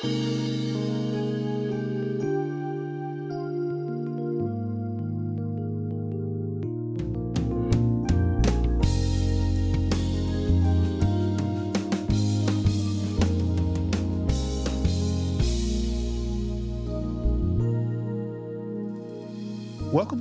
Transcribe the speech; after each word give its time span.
Welcome 0.00 0.12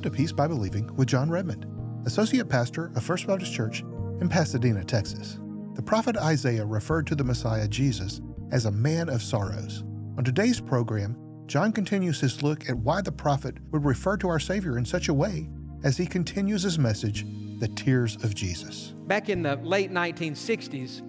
to 0.02 0.10
Peace 0.10 0.32
by 0.32 0.48
Believing 0.48 0.90
with 0.96 1.10
Jon 1.10 1.30
Redmond, 1.30 1.68
Associate 2.08 2.50
Pastor 2.50 2.92
of 2.96 3.04
First 3.04 3.28
Baptist 3.28 3.54
Church 3.54 3.82
in 4.22 4.28
Pasadena, 4.28 4.84
Texas. 4.84 5.38
The 5.76 5.84
prophet 5.84 6.18
Isaiah 6.18 6.66
referred 6.66 7.06
to 7.08 7.16
the 7.16 7.24
Messiah 7.24 7.68
Jesus 7.68 8.22
as 8.52 8.66
a 8.66 8.72
man 8.72 9.10
of 9.10 9.22
sorrows. 9.22 9.84
On 10.18 10.24
today's 10.24 10.60
program, 10.60 11.18
Jon 11.48 11.72
continues 11.72 12.20
his 12.20 12.44
look 12.44 12.70
at 12.70 12.78
why 12.78 13.02
the 13.02 13.12
prophet 13.12 13.56
would 13.72 13.86
refer 13.86 14.18
to 14.18 14.28
our 14.28 14.40
Savior 14.40 14.78
in 14.78 14.86
such 14.86 15.08
a 15.08 15.14
way 15.14 15.50
as 15.84 15.98
he 15.98 16.06
continues 16.06 16.64
his 16.64 16.78
message, 16.78 17.26
The 17.60 17.68
Tears 17.70 18.22
of 18.24 18.36
Jesus. 18.36 18.94
Back 19.06 19.30
in 19.30 19.44
the 19.44 19.56
late 19.58 19.92
1960s, 19.92 21.04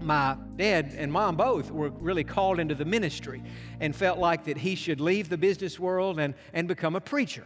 my 0.00 0.36
dad 0.56 0.94
and 0.96 1.10
mom 1.10 1.36
both 1.36 1.70
were 1.70 1.88
really 1.90 2.24
called 2.24 2.60
into 2.60 2.74
the 2.74 2.84
ministry 2.84 3.42
and 3.80 3.96
felt 3.96 4.18
like 4.18 4.44
that 4.44 4.58
he 4.58 4.74
should 4.74 5.00
leave 5.00 5.28
the 5.28 5.38
business 5.38 5.80
world 5.80 6.20
and, 6.20 6.34
and 6.52 6.68
become 6.68 6.94
a 6.94 7.00
preacher. 7.00 7.44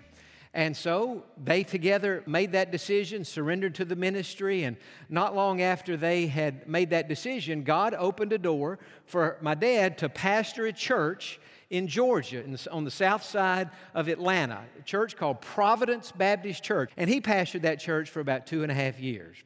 And 0.55 0.77
so 0.77 1.25
they 1.43 1.63
together 1.63 2.23
made 2.27 2.53
that 2.53 2.73
decision, 2.73 3.25
surrendered 3.25 3.75
to 3.77 3.85
the 3.85 3.97
ministry, 3.97 4.65
and 4.65 4.77
not 5.09 5.37
long 5.37 5.61
after 5.61 5.97
they 5.97 6.27
had 6.27 6.67
made 6.69 6.91
that 6.91 7.09
decision, 7.09 7.63
God 7.63 7.95
opened 7.95 8.33
a 8.33 8.39
door 8.39 8.79
for 9.05 9.37
my 9.41 9.55
dad 9.55 9.99
to 9.99 10.09
pastor 10.09 10.67
a 10.67 10.73
church 10.73 11.39
in 11.71 11.87
Georgia, 11.87 12.43
on 12.71 12.85
the 12.85 12.91
south 12.91 13.23
side 13.23 13.69
of 13.95 14.09
Atlanta, 14.09 14.65
a 14.79 14.83
church 14.83 15.17
called 15.17 15.41
Providence 15.43 16.13
Baptist 16.13 16.63
Church. 16.63 16.91
And 16.97 17.11
he 17.11 17.21
pastored 17.21 17.63
that 17.63 17.79
church 17.79 18.09
for 18.09 18.21
about 18.21 18.47
two 18.47 18.63
and 18.63 18.73
a 18.73 18.75
half 18.75 18.99
years. 18.99 19.37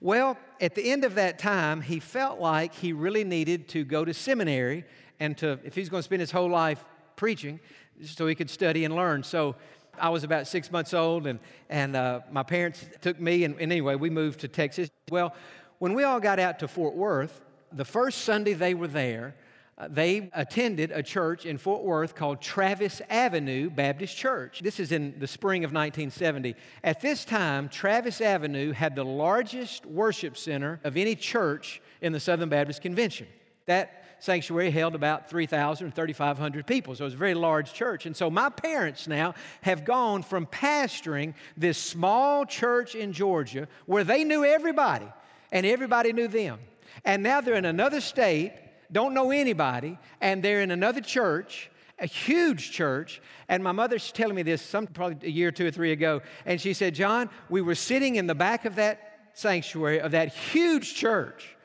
Well, 0.00 0.36
at 0.60 0.74
the 0.74 0.90
end 0.90 1.04
of 1.04 1.14
that 1.14 1.38
time, 1.38 1.80
he 1.80 1.98
felt 1.98 2.40
like 2.40 2.74
he 2.74 2.92
really 2.92 3.24
needed 3.24 3.68
to 3.68 3.84
go 3.84 4.04
to 4.04 4.12
seminary 4.12 4.84
and 5.18 5.38
to, 5.38 5.60
if 5.64 5.74
he's 5.74 5.88
going 5.88 6.00
to 6.00 6.04
spend 6.04 6.20
his 6.20 6.30
whole 6.30 6.50
life 6.50 6.84
preaching, 7.16 7.58
so 8.04 8.26
he 8.26 8.34
could 8.34 8.50
study 8.50 8.84
and 8.84 8.94
learn. 8.94 9.22
So 9.22 9.54
I 9.98 10.08
was 10.08 10.24
about 10.24 10.46
six 10.46 10.70
months 10.70 10.94
old, 10.94 11.26
and, 11.26 11.38
and 11.68 11.94
uh, 11.94 12.20
my 12.30 12.42
parents 12.42 12.84
took 13.00 13.20
me, 13.20 13.44
and, 13.44 13.54
and 13.54 13.70
anyway, 13.70 13.94
we 13.94 14.10
moved 14.10 14.40
to 14.40 14.48
Texas. 14.48 14.88
Well, 15.10 15.34
when 15.78 15.94
we 15.94 16.04
all 16.04 16.20
got 16.20 16.38
out 16.38 16.58
to 16.60 16.68
Fort 16.68 16.94
Worth, 16.94 17.42
the 17.72 17.84
first 17.84 18.22
Sunday 18.22 18.54
they 18.54 18.74
were 18.74 18.88
there, 18.88 19.34
uh, 19.76 19.88
they 19.90 20.30
attended 20.34 20.92
a 20.92 21.02
church 21.02 21.44
in 21.44 21.58
Fort 21.58 21.82
Worth 21.82 22.14
called 22.14 22.40
Travis 22.40 23.02
Avenue 23.10 23.68
Baptist 23.68 24.16
Church. 24.16 24.60
This 24.62 24.78
is 24.80 24.92
in 24.92 25.18
the 25.18 25.26
spring 25.26 25.64
of 25.64 25.72
1970. 25.72 26.56
At 26.84 27.00
this 27.00 27.24
time, 27.24 27.68
Travis 27.68 28.20
Avenue 28.20 28.72
had 28.72 28.94
the 28.94 29.04
largest 29.04 29.84
worship 29.84 30.36
center 30.36 30.80
of 30.84 30.96
any 30.96 31.16
church 31.16 31.82
in 32.00 32.12
the 32.12 32.20
Southern 32.20 32.48
Baptist 32.48 32.80
Convention. 32.80 33.26
That 33.66 34.01
sanctuary 34.22 34.70
held 34.70 34.94
about 34.94 35.28
3,000 35.28 35.88
or 35.88 35.90
3,500 35.90 36.64
people. 36.64 36.94
So 36.94 37.02
it 37.02 37.06
was 37.06 37.14
a 37.14 37.16
very 37.16 37.34
large 37.34 37.72
church. 37.72 38.06
And 38.06 38.16
so 38.16 38.30
my 38.30 38.50
parents 38.50 39.08
now 39.08 39.34
have 39.62 39.84
gone 39.84 40.22
from 40.22 40.46
pastoring 40.46 41.34
this 41.56 41.76
small 41.76 42.46
church 42.46 42.94
in 42.94 43.12
Georgia 43.12 43.66
where 43.86 44.04
they 44.04 44.22
knew 44.22 44.44
everybody 44.44 45.08
and 45.50 45.66
everybody 45.66 46.12
knew 46.12 46.28
them. 46.28 46.60
And 47.04 47.24
now 47.24 47.40
they're 47.40 47.56
in 47.56 47.64
another 47.64 48.00
state, 48.00 48.52
don't 48.92 49.12
know 49.12 49.32
anybody, 49.32 49.98
and 50.20 50.40
they're 50.40 50.60
in 50.60 50.70
another 50.70 51.00
church 51.00 51.68
a 51.98 52.06
huge 52.06 52.72
church. 52.72 53.20
And 53.48 53.62
my 53.62 53.70
mother's 53.70 54.10
telling 54.10 54.34
me 54.34 54.42
this 54.42 54.60
some 54.60 54.88
probably 54.88 55.28
a 55.28 55.30
year 55.30 55.52
two 55.52 55.66
or 55.66 55.70
three 55.70 55.92
ago. 55.92 56.20
And 56.46 56.60
she 56.60 56.72
said, 56.74 56.96
Jon, 56.96 57.30
we 57.48 57.60
were 57.60 57.76
sitting 57.76 58.16
in 58.16 58.26
the 58.26 58.34
back 58.34 58.64
of 58.64 58.74
that 58.76 59.30
sanctuary 59.34 60.00
of 60.00 60.12
that 60.12 60.28
huge 60.28 60.94
church 60.94 61.56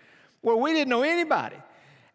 where 0.41 0.55
we 0.55 0.73
didn't 0.73 0.89
know 0.89 1.01
anybody. 1.01 1.55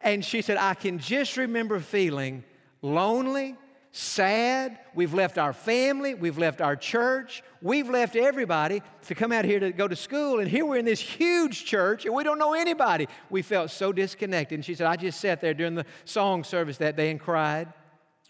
And 0.03 0.25
she 0.25 0.43
said, 0.43 0.57
I 0.57 0.75
can 0.75 0.99
just 0.99 1.37
remember 1.37 1.79
feeling 1.79 2.45
lonely, 2.83 3.57
sad. 3.93 4.79
We've 4.95 5.15
left 5.15 5.39
our 5.39 5.53
family, 5.53 6.15
we've 6.15 6.39
left 6.39 6.61
our 6.61 6.75
church, 6.75 7.43
we've 7.61 7.89
left 7.89 8.17
everybody 8.17 8.83
to 9.07 9.15
come 9.15 9.31
out 9.33 9.45
here 9.45 9.61
to 9.61 9.71
go 9.71 9.87
to 9.87 9.95
school. 9.95 10.41
And 10.41 10.49
here 10.49 10.67
we're 10.67 10.79
in 10.79 10.85
this 10.85 11.01
huge 11.01 11.65
church 11.65 12.05
and 12.05 12.15
we 12.15 12.25
don't 12.25 12.39
know 12.39 12.55
anybody. 12.55 13.07
We 13.31 13.43
felt 13.43 13.71
so 13.71 13.93
disconnected. 13.93 14.57
And 14.57 14.65
she 14.65 14.75
said, 14.75 14.87
I 14.87 14.97
just 14.97 15.21
sat 15.21 15.41
there 15.41 15.55
during 15.55 15.75
the 15.75 15.87
song 16.05 16.43
service 16.43 16.79
that 16.79 16.97
day 16.97 17.11
and 17.11 17.21
cried. 17.21 17.73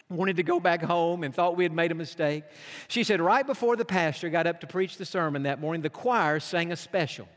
Wanted 0.09 0.35
to 0.35 0.43
go 0.43 0.59
back 0.59 0.83
home 0.83 1.23
and 1.23 1.33
thought 1.33 1.57
we 1.57 1.63
had 1.63 1.73
made 1.73 1.91
a 1.91 1.95
mistake. 1.95 2.43
She 2.87 3.03
said, 3.03 3.19
right 3.19 3.47
before 3.47 3.75
the 3.75 3.85
pastor 3.85 4.29
got 4.29 4.45
up 4.45 4.59
to 4.59 4.67
preach 4.67 4.97
the 4.97 5.05
sermon 5.05 5.43
that 5.43 5.59
morning, 5.59 5.81
the 5.81 5.89
choir 5.89 6.39
sang 6.39 6.71
a 6.71 6.75
special. 6.75 7.27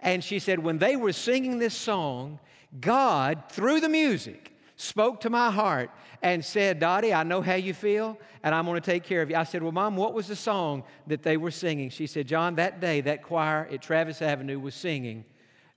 And 0.00 0.24
she 0.24 0.40
said, 0.40 0.58
when 0.58 0.78
they 0.78 0.96
were 0.96 1.12
singing 1.12 1.60
this 1.60 1.74
song, 1.74 2.40
God, 2.80 3.44
through 3.50 3.80
the 3.80 3.88
music, 3.88 4.52
spoke 4.76 5.20
to 5.20 5.30
my 5.30 5.50
heart 5.50 5.90
and 6.22 6.44
said, 6.44 6.78
Dottie, 6.78 7.12
I 7.12 7.22
know 7.22 7.42
how 7.42 7.54
you 7.54 7.74
feel, 7.74 8.16
and 8.42 8.54
I'm 8.54 8.64
going 8.64 8.80
to 8.80 8.90
take 8.90 9.02
care 9.02 9.22
of 9.22 9.30
you. 9.30 9.36
I 9.36 9.44
said, 9.44 9.62
Well, 9.62 9.72
Mom, 9.72 9.96
what 9.96 10.14
was 10.14 10.28
the 10.28 10.36
song 10.36 10.84
that 11.06 11.22
they 11.22 11.36
were 11.36 11.50
singing? 11.50 11.90
She 11.90 12.06
said, 12.06 12.26
Jon, 12.26 12.54
that 12.56 12.80
day, 12.80 13.00
that 13.02 13.22
choir 13.22 13.68
at 13.70 13.82
Travis 13.82 14.22
Avenue 14.22 14.58
was 14.58 14.74
singing, 14.74 15.24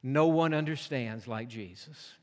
No 0.04 0.28
one 0.28 0.54
understands 0.54 1.28
like 1.28 1.48
Jesus. 1.48 2.14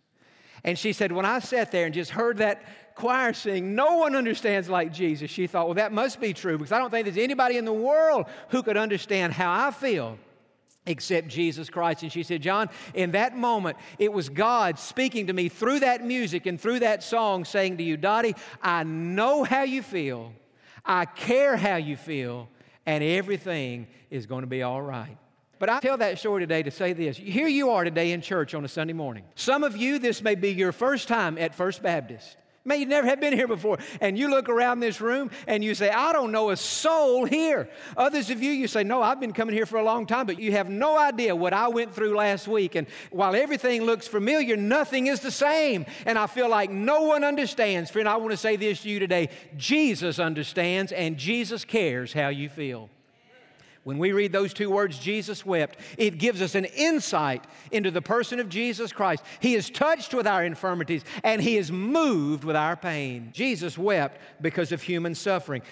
And 0.65 0.79
she 0.79 0.93
said, 0.93 1.13
When 1.13 1.27
I 1.27 1.41
sat 1.41 1.73
there 1.73 1.85
and 1.85 1.95
just 1.95 2.13
heard 2.13 2.39
that 2.39 2.63
choir 2.95 3.33
sing, 3.33 3.75
No 3.75 3.99
one 3.99 4.15
understands 4.15 4.69
like 4.69 4.93
Jesus, 4.93 5.31
she 5.31 5.47
thought, 5.47 5.67
Well, 5.67 5.75
that 5.75 5.93
must 5.93 6.21
be 6.21 6.33
true 6.33 6.57
because 6.57 6.73
I 6.73 6.79
don't 6.79 6.91
think 6.91 7.05
there's 7.05 7.19
anybody 7.19 7.57
in 7.57 7.65
the 7.65 7.73
world 7.73 8.27
who 8.49 8.63
could 8.63 8.77
understand 8.77 9.33
how 9.33 9.53
I 9.53 9.73
feel 9.73 10.19
except 10.87 11.29
Jesus 11.29 11.71
Christ. 11.71 12.03
And 12.03 12.13
she 12.13 12.23
said, 12.23 12.43
Jon, 12.43 12.69
in 12.95 13.13
that 13.13 13.37
moment, 13.37 13.77
it 13.99 14.13
was 14.13 14.29
God 14.29 14.79
speaking 14.79 15.29
to 15.29 15.33
me 15.33 15.49
through 15.49 15.81
that 15.81 16.05
music 16.05 16.47
and 16.47 16.61
through 16.61 16.81
that 16.81 17.03
song, 17.03 17.45
saying 17.45 17.77
to 17.79 17.83
you, 17.83 17.97
Dottie, 17.97 18.35
I 18.63 18.83
know 18.83 19.45
how 19.45 19.63
you 19.63 19.83
feel, 19.83 20.33
I 20.85 21.05
care 21.05 21.57
how 21.57 21.77
you 21.77 21.97
feel, 21.97 22.49
and 22.87 23.05
everything 23.05 23.87
is 24.11 24.27
going 24.27 24.43
to 24.43 24.49
be 24.49 24.63
all 24.63 24.83
right. 24.83 25.17
But 25.59 25.71
I 25.71 25.79
tell 25.79 25.99
that 25.99 26.19
story 26.19 26.43
today 26.43 26.65
to 26.65 26.73
say 26.73 26.93
this. 26.93 27.17
Here 27.17 27.47
you 27.47 27.71
are 27.71 27.85
today 27.85 28.11
in 28.11 28.21
church 28.21 28.53
on 28.53 28.65
a 28.65 28.69
Sunday 28.69 28.95
morning. 28.95 29.23
Some 29.37 29.63
of 29.63 29.77
you, 29.77 30.01
this 30.01 30.21
may 30.21 30.35
be 30.35 30.51
your 30.51 30.73
first 30.73 31.07
time 31.07 31.39
at 31.39 31.55
First 31.55 31.85
Baptist. 31.85 32.37
May 32.65 32.77
you 32.77 32.87
never 32.87 33.09
have 33.09 33.21
been 33.21 33.33
here 33.33 33.49
before. 33.49 33.79
And 34.01 34.17
you 34.17 34.31
look 34.31 34.49
around 34.49 34.81
this 34.81 35.01
room 35.01 35.31
and 35.49 35.65
you 35.65 35.75
say, 35.75 35.91
I 35.91 36.13
don't 36.13 36.31
know 36.31 36.51
a 36.51 36.57
soul 36.57 37.25
here. 37.25 37.69
Others 37.97 38.31
of 38.31 38.41
you, 38.43 38.53
you 38.53 38.69
say, 38.69 38.85
No, 38.85 39.03
I've 39.03 39.19
been 39.19 39.33
coming 39.33 39.55
here 39.55 39.67
for 39.67 39.79
a 39.79 39.85
long 39.85 40.07
time, 40.07 40.27
but 40.27 40.39
you 40.39 40.53
have 40.53 40.71
no 40.71 40.97
idea 40.97 41.35
what 41.35 41.53
I 41.53 41.69
went 41.69 41.93
through 41.93 42.17
last 42.17 42.47
week. 42.47 42.77
And 42.77 42.87
while 43.11 43.35
everything 43.35 43.83
looks 43.83 44.07
familiar, 44.07 44.57
nothing 44.57 45.09
is 45.09 45.21
the 45.21 45.31
same. 45.31 45.87
And 46.07 46.17
I 46.17 46.29
feel 46.29 46.49
like 46.49 46.71
no 46.71 47.03
one 47.03 47.25
understands. 47.25 47.91
Friend, 47.91 48.09
I 48.09 48.17
want 48.17 48.31
to 48.31 48.37
say 48.37 48.57
this 48.57 48.83
to 48.83 48.89
you 48.89 49.01
today 49.01 49.31
Jesus 49.57 50.19
understands 50.19 50.93
and 50.93 51.17
Jesus 51.17 51.65
cares 51.65 52.13
how 52.13 52.29
you 52.29 52.49
feel. 52.49 52.89
When 53.85 53.99
we 53.99 54.13
read 54.13 54.31
those 54.31 54.55
two 54.55 54.71
words, 54.71 54.99
Jesus 54.99 55.45
wept, 55.45 55.79
it 55.99 56.19
gives 56.19 56.41
us 56.41 56.55
an 56.55 56.67
insight 56.67 57.45
into 57.73 57.91
the 57.91 58.03
person 58.03 58.39
of 58.39 58.49
Jesus 58.49 58.93
Christ. 58.93 59.25
He 59.41 59.55
is 59.55 59.71
touched 59.71 60.15
with 60.15 60.27
our 60.27 60.45
infirmities 60.45 61.05
and 61.25 61.43
He 61.43 61.57
is 61.57 61.73
moved 61.73 62.45
with 62.45 62.55
our 62.55 62.77
pain. 62.77 63.31
Jesus 63.33 63.77
wept 63.77 64.21
because 64.41 64.71
of 64.71 64.83
human 64.83 65.15
suffering. 65.15 65.63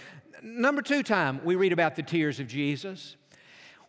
Number 0.42 0.82
two 0.82 1.02
time, 1.02 1.40
we 1.44 1.54
read 1.54 1.72
about 1.72 1.94
the 1.94 2.02
tears 2.02 2.40
of 2.40 2.48
Jesus. 2.48 3.16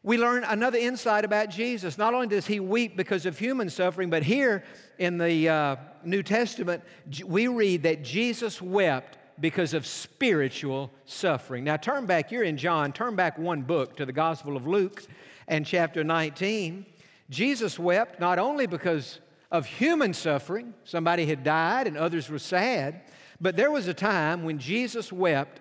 We 0.04 0.18
learn 0.18 0.44
another 0.44 0.80
insight 0.80 1.26
about 1.26 1.50
Jesus. 1.50 1.98
Not 1.98 2.14
only 2.14 2.28
does 2.28 2.48
he 2.48 2.60
weep 2.60 2.98
because 2.98 3.28
of 3.28 3.38
human 3.38 3.70
suffering, 3.70 4.10
but 4.10 4.24
here 4.24 4.64
in 4.98 5.20
the 5.20 5.48
uh, 5.48 5.76
New 6.04 6.24
Testament, 6.24 6.84
we 7.24 7.48
read 7.48 7.84
that 7.84 8.01
Jesus 8.04 8.60
wept 8.62 9.19
because 9.42 9.74
of 9.74 9.86
spiritual 9.86 10.92
suffering. 11.06 11.64
Now, 11.64 11.76
turn 11.76 12.06
back, 12.06 12.32
you're 12.32 12.44
in 12.44 12.58
John, 12.58 12.94
turn 12.94 13.16
back 13.16 13.38
one 13.38 13.64
book 13.64 13.98
to 13.98 14.06
the 14.06 14.14
Gospel 14.14 14.56
of 14.56 14.68
Luke 14.68 15.04
and 15.48 15.66
chapter 15.66 16.04
19. 16.04 16.86
Jesus 17.30 17.80
wept 17.80 18.20
not 18.20 18.38
only 18.38 18.68
because 18.68 19.20
of 19.52 19.66
human 19.66 20.14
suffering, 20.14 20.74
somebody 20.84 21.26
had 21.26 21.44
died 21.44 21.88
and 21.88 21.98
others 21.98 22.30
were 22.30 22.40
sad, 22.40 23.02
but 23.42 23.56
there 23.56 23.72
was 23.72 23.88
a 23.88 23.94
time 23.94 24.44
when 24.44 24.60
Jesus 24.60 25.12
wept 25.12 25.60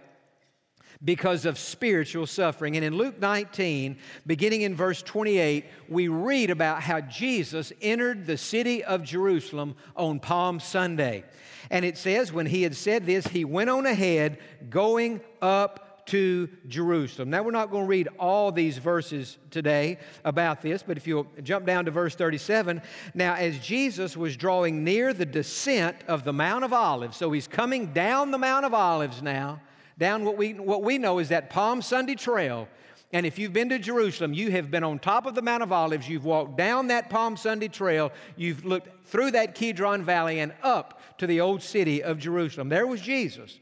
because 1.03 1.47
of 1.47 1.59
spiritual 1.59 2.27
suffering. 2.27 2.77
And 2.77 2.85
in 2.85 2.97
Luke 2.97 3.19
19, 3.19 3.97
beginning 4.27 4.63
in 4.63 4.75
verse 4.75 5.03
28, 5.03 5.65
we 5.89 6.09
read 6.09 6.51
about 6.51 6.83
how 6.83 7.01
Jesus 7.01 7.73
entered 7.81 8.27
the 8.27 8.37
city 8.37 8.85
of 8.85 9.03
Jerusalem 9.03 9.77
on 9.97 10.21
Palm 10.21 10.61
Sunday. 10.61 11.25
And 11.71 11.85
it 11.85 11.97
says, 11.97 12.33
when 12.33 12.47
he 12.47 12.63
had 12.63 12.77
said 12.77 13.07
this, 13.07 13.27
he 13.27 13.45
went 13.45 13.71
on 13.71 13.87
ahead, 13.87 14.39
going 14.69 15.21
up 15.41 15.91
to 16.07 16.49
Jerusalem. 16.67 17.31
Now, 17.31 17.45
we're 17.45 17.53
not 17.53 17.71
going 17.71 17.85
to 17.85 17.89
read 17.89 18.09
all 18.19 18.51
these 18.51 18.79
verses 18.79 19.39
today 19.51 19.99
about 20.25 20.61
this, 20.61 20.83
but 20.83 20.97
if 20.97 21.07
you'll 21.07 21.27
jump 21.43 21.67
down 21.67 21.85
to 21.85 21.93
verse 21.93 22.17
37, 22.17 22.83
now 23.15 23.35
as 23.35 23.59
Jesus 23.61 24.17
was 24.17 24.37
drawing 24.37 24.83
near 24.83 25.15
the 25.15 25.27
descent 25.27 25.97
of 26.09 26.25
the 26.25 26.33
Mount 26.33 26.65
of 26.65 26.73
Olives, 26.73 27.17
so 27.17 27.31
he's 27.31 27.47
coming 27.47 27.93
down 27.93 28.33
the 28.33 28.39
Mount 28.39 28.67
of 28.67 28.75
Olives 28.75 29.23
now, 29.23 29.61
down 30.01 30.25
what 30.25 30.37
we, 30.37 30.55
what 30.55 30.83
we 30.83 30.99
know 30.99 31.21
is 31.21 31.29
that 31.29 31.51
Palm 31.51 31.83
Sunday 31.83 32.17
trail. 32.17 32.67
And 33.13 33.27
if 33.27 33.39
you've 33.39 33.53
been 33.53 33.69
to 33.69 33.79
Jerusalem, 33.79 34.33
you 34.33 34.51
have 34.51 34.71
been 34.71 34.83
on 34.83 34.99
top 34.99 35.27
of 35.27 35.35
the 35.35 35.43
Mount 35.43 35.63
of 35.63 35.71
Olives, 35.71 36.09
you've 36.09 36.25
walked 36.25 36.57
down 36.57 36.89
that 36.89 37.11
Palm 37.11 37.37
Sunday 37.37 37.69
trail, 37.69 38.11
you've 38.37 38.65
looked 38.65 39.07
through 39.07 39.33
that 39.33 39.55
Kidron 39.55 40.03
Valley 40.03 40.41
and 40.41 40.53
up 40.63 41.01
to 41.19 41.27
the 41.27 41.41
old 41.41 41.63
city 41.63 42.03
of 42.03 42.19
Jerusalem. 42.19 42.69
There 42.69 42.87
was 42.87 43.01
Jesus 43.01 43.59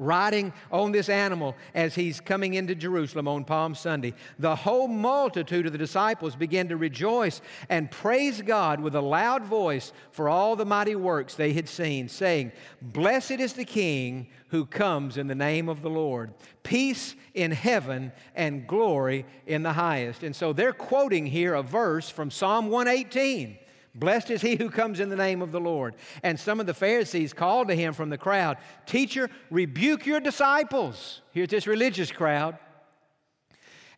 riding 0.00 0.52
on 0.72 0.90
this 0.90 1.08
animal 1.08 1.54
as 1.74 1.94
he's 1.94 2.20
coming 2.20 2.54
into 2.54 2.74
Jerusalem 2.74 3.28
on 3.28 3.44
Palm 3.44 3.74
Sunday. 3.74 4.14
The 4.38 4.56
whole 4.56 4.88
multitude 4.88 5.66
of 5.66 5.72
the 5.72 5.78
disciples 5.78 6.34
began 6.34 6.68
to 6.68 6.76
rejoice 6.76 7.40
and 7.68 7.90
praise 7.90 8.42
God 8.42 8.80
with 8.80 8.96
a 8.96 9.00
loud 9.00 9.44
voice 9.44 9.92
for 10.10 10.28
all 10.28 10.56
the 10.56 10.64
mighty 10.64 10.96
works 10.96 11.34
they 11.34 11.52
had 11.52 11.68
seen, 11.68 12.08
saying, 12.08 12.50
Blessed 12.80 13.32
is 13.32 13.52
the 13.52 13.64
King 13.64 14.28
who 14.48 14.66
comes 14.66 15.16
in 15.16 15.28
the 15.28 15.34
name 15.34 15.68
of 15.68 15.82
the 15.82 15.90
Lord. 15.90 16.32
Peace 16.62 17.14
in 17.34 17.52
heaven 17.52 18.10
and 18.34 18.66
glory 18.66 19.26
in 19.46 19.62
the 19.62 19.74
highest. 19.74 20.22
And 20.22 20.34
so 20.34 20.52
they're 20.52 20.72
quoting 20.72 21.26
here 21.26 21.54
a 21.54 21.62
verse 21.62 22.08
from 22.08 22.30
Psalm 22.30 22.68
118. 22.68 23.58
Blessed 23.94 24.30
is 24.30 24.40
he 24.40 24.56
who 24.56 24.70
comes 24.70 25.00
in 25.00 25.08
the 25.08 25.16
name 25.16 25.42
of 25.42 25.50
the 25.50 25.60
Lord. 25.60 25.96
And 26.22 26.38
some 26.38 26.60
of 26.60 26.66
the 26.66 26.74
Pharisees 26.74 27.32
called 27.32 27.68
to 27.68 27.74
him 27.74 27.92
from 27.92 28.08
the 28.08 28.18
crowd, 28.18 28.58
Teacher, 28.86 29.28
rebuke 29.50 30.06
your 30.06 30.20
disciples. 30.20 31.22
Here's 31.32 31.48
this 31.48 31.66
religious 31.66 32.12
crowd. 32.12 32.58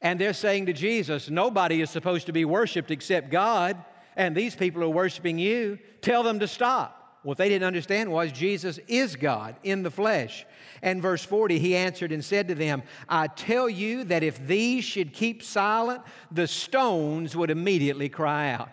And 0.01 0.19
they're 0.19 0.33
saying 0.33 0.67
to 0.67 0.73
Jesus, 0.73 1.29
Nobody 1.29 1.83
is 1.83 1.91
supposed 1.91 2.27
to 2.27 2.33
be 2.33 2.45
worshiped 2.45 2.91
except 2.91 3.31
God, 3.31 3.85
and 4.17 4.35
these 4.35 4.57
people 4.57 4.83
are 4.83 4.89
worshiping 4.89 5.39
you. 5.39 5.79
Tell 6.01 6.23
them 6.23 6.41
to 6.41 6.49
stop. 6.49 6.99
What 7.23 7.39
they 7.39 7.49
didn't 7.49 7.67
understand 7.67 8.11
was 8.11 8.33
Jesus 8.33 8.81
is 8.89 9.15
God 9.15 9.55
in 9.63 9.85
the 9.85 9.91
flesh. 9.91 10.45
And 10.83 11.01
verse 11.01 11.25
40, 11.25 11.59
he 11.61 11.77
answered 11.77 12.11
and 12.11 12.25
said 12.25 12.49
to 12.49 12.55
them, 12.57 12.83
I 13.09 13.29
tell 13.29 13.71
you 13.71 14.03
that 14.05 14.25
if 14.25 14.45
these 14.45 14.85
should 14.85 15.13
keep 15.13 15.43
silent, 15.43 16.03
the 16.33 16.49
stones 16.49 17.37
would 17.37 17.51
immediately 17.51 18.09
cry 18.09 18.51
out. 18.51 18.71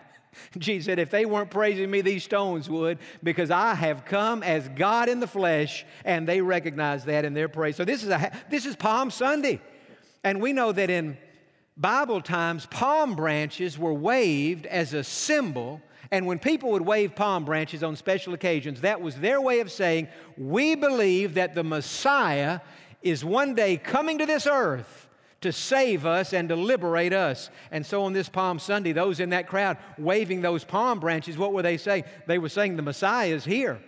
Jesus 0.58 0.86
said, 0.86 0.98
If 0.98 1.10
they 1.10 1.26
weren't 1.26 1.50
praising 1.50 1.90
me, 1.90 2.00
these 2.00 2.24
stones 2.24 2.68
would, 2.68 2.98
because 3.22 3.50
I 3.50 3.74
have 3.74 4.04
come 4.04 4.42
as 4.42 4.68
God 4.68 5.08
in 5.08 5.20
the 5.20 5.26
flesh, 5.26 5.84
and 6.04 6.26
they 6.26 6.40
recognize 6.40 7.04
that 7.04 7.24
in 7.24 7.34
their 7.34 7.48
praise. 7.48 7.76
So 7.76 7.84
this 7.84 8.02
is, 8.02 8.10
a, 8.10 8.30
this 8.50 8.66
is 8.66 8.76
Palm 8.76 9.10
Sunday. 9.10 9.60
And 10.22 10.40
we 10.40 10.52
know 10.52 10.72
that 10.72 10.90
in 10.90 11.16
Bible 11.76 12.20
times, 12.20 12.66
palm 12.66 13.14
branches 13.14 13.78
were 13.78 13.94
waved 13.94 14.66
as 14.66 14.92
a 14.92 15.02
symbol. 15.02 15.80
And 16.10 16.26
when 16.26 16.38
people 16.38 16.72
would 16.72 16.82
wave 16.82 17.14
palm 17.14 17.44
branches 17.44 17.82
on 17.82 17.96
special 17.96 18.34
occasions, 18.34 18.82
that 18.82 19.00
was 19.00 19.16
their 19.16 19.40
way 19.40 19.60
of 19.60 19.70
saying, 19.70 20.08
We 20.36 20.74
believe 20.74 21.34
that 21.34 21.54
the 21.54 21.64
Messiah 21.64 22.60
is 23.02 23.24
one 23.24 23.54
day 23.54 23.76
coming 23.76 24.18
to 24.18 24.26
this 24.26 24.46
earth 24.46 25.08
to 25.40 25.52
save 25.52 26.04
us 26.04 26.32
and 26.32 26.48
to 26.50 26.56
liberate 26.56 27.12
us. 27.12 27.50
And 27.70 27.84
so 27.84 28.04
on 28.04 28.12
this 28.12 28.28
Palm 28.28 28.58
Sunday, 28.58 28.92
those 28.92 29.20
in 29.20 29.30
that 29.30 29.46
crowd 29.46 29.78
waving 29.98 30.42
those 30.42 30.64
palm 30.64 31.00
branches, 31.00 31.38
what 31.38 31.52
were 31.52 31.62
they 31.62 31.76
saying? 31.76 32.04
They 32.26 32.38
were 32.38 32.48
saying, 32.48 32.76
The 32.76 32.82
Messiah 32.82 33.34
is 33.34 33.44
here. 33.44 33.80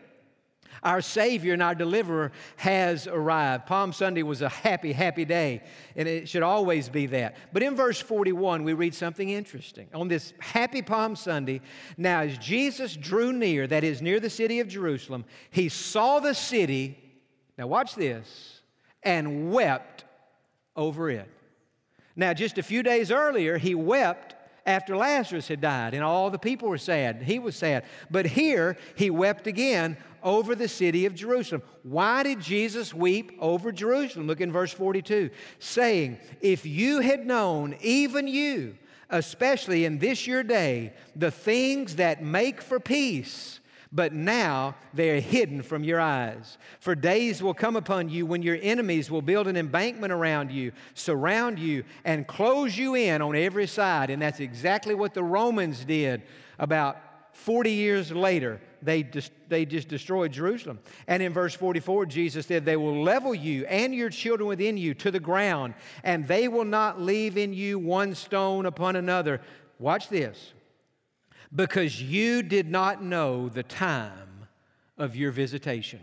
Our 0.83 1.01
Savior 1.01 1.53
and 1.53 1.63
our 1.63 1.77
Deliverer 1.77 2.33
has 2.57 3.07
arrived. 3.07 3.67
Palm 3.67 3.93
Sunday 3.93 4.25
was 4.25 4.43
a 4.43 4.49
happy, 4.49 4.93
happy 4.93 5.25
day, 5.25 5.63
and 5.95 6.09
it 6.09 6.29
should 6.29 6.43
always 6.43 6.89
be 6.89 7.07
that. 7.07 7.37
But 7.53 7.63
in 7.63 7.77
verse 7.77 8.01
41, 8.01 8.65
we 8.65 8.73
read 8.73 8.95
something 8.95 9.29
interesting. 9.29 9.89
On 9.95 10.09
this 10.09 10.33
happy 10.41 10.83
Palm 10.83 11.15
Sunday, 11.15 11.61
now 11.97 12.23
as 12.23 12.37
Jesus 12.39 12.97
drew 12.97 13.33
near, 13.33 13.69
that 13.69 13.85
is, 13.85 14.03
near 14.03 14.19
the 14.19 14.31
city 14.31 14.59
of 14.59 14.67
Jerusalem, 14.67 15.25
he 15.51 15.69
saw 15.69 16.19
the 16.19 16.35
city, 16.35 16.99
now 17.57 17.69
watch 17.69 17.95
this, 17.95 18.61
and 19.05 19.53
wept 19.53 20.05
over 20.75 21.11
it. 21.11 21.29
Now, 22.15 22.35
just 22.35 22.59
a 22.59 22.63
few 22.63 22.83
days 22.83 23.11
earlier, 23.11 23.59
he 23.59 23.75
wept 23.75 24.35
after 24.67 24.97
Lazarus 24.97 25.49
had 25.49 25.61
died, 25.61 25.95
and 25.95 26.05
all 26.05 26.31
the 26.31 26.39
people 26.39 26.69
were 26.69 26.79
sad. 26.79 27.23
He 27.23 27.39
was 27.39 27.57
sad. 27.57 27.85
But 28.11 28.27
here, 28.27 28.77
he 28.95 29.11
wept 29.11 29.47
again 29.47 29.97
over 30.23 30.55
the 30.55 30.69
city 30.69 31.07
of 31.07 31.15
Jerusalem. 31.15 31.63
Why 31.83 32.23
did 32.23 32.41
Jesus 32.41 32.95
weep 32.95 33.33
over 33.41 33.73
Jerusalem? 33.73 34.27
Look 34.27 34.41
in 34.41 34.53
verse 34.53 34.73
42, 34.73 35.31
saying, 35.59 36.19
If 36.41 36.65
you 36.65 37.01
had 37.01 37.27
known, 37.27 37.77
even 37.81 38.29
you, 38.29 38.77
especially 39.11 39.85
in 39.85 39.99
this 39.99 40.27
your 40.27 40.43
day, 40.43 40.93
the 41.17 41.31
things 41.31 41.97
that 41.97 42.23
make 42.23 42.61
for 42.61 42.79
peace, 42.79 43.61
but 43.93 44.13
now 44.13 44.75
they 44.95 45.11
are 45.11 45.21
hidden 45.21 45.63
from 45.63 45.85
your 45.85 46.01
eyes. 46.01 46.57
For 46.81 46.95
days 46.95 47.43
will 47.43 47.55
come 47.55 47.77
upon 47.77 48.09
you 48.09 48.25
when 48.25 48.43
your 48.43 48.59
enemies 48.63 49.11
will 49.11 49.23
build 49.23 49.47
an 49.47 49.57
embankment 49.57 50.13
around 50.13 50.51
you, 50.51 50.73
surround 50.95 51.59
you, 51.59 51.85
and 52.05 52.27
close 52.27 52.77
you 52.77 52.95
in 52.95 53.21
on 53.21 53.37
every 53.37 53.67
side. 53.67 54.09
And 54.09 54.23
that's 54.23 54.41
exactly 54.41 54.95
what 54.95 55.13
the 55.13 55.23
Romans 55.23 55.85
did 55.85 56.23
about 56.59 56.97
40 57.33 57.71
years 57.71 58.11
later. 58.11 58.61
They 58.81 59.03
just, 59.03 59.31
they 59.49 59.65
just 59.65 59.89
destroyed 59.89 60.33
Jerusalem. 60.33 60.79
And 61.07 61.23
in 61.23 61.33
verse 61.33 61.55
44, 61.55 62.07
Jesus 62.07 62.47
said, 62.47 62.65
They 62.65 62.77
will 62.77 63.03
level 63.03 63.35
you 63.35 63.67
and 63.67 63.95
your 63.95 64.11
children 64.11 64.49
within 64.49 64.77
you 64.77 64.95
to 64.95 65.11
the 65.11 65.21
ground, 65.21 65.75
and 66.03 66.27
they 66.27 66.49
will 66.49 66.65
not 66.65 67.01
leave 67.01 67.37
in 67.37 67.53
you 67.53 67.79
one 67.79 68.15
stone 68.15 68.67
upon 68.67 68.97
another. 68.97 69.41
Watch 69.79 70.09
this 70.09 70.53
because 71.55 72.01
you 72.01 72.43
did 72.43 72.71
not 72.71 73.03
know 73.03 73.49
the 73.49 73.63
time 73.63 74.49
of 74.97 75.17
your 75.17 75.31
visitation. 75.31 76.01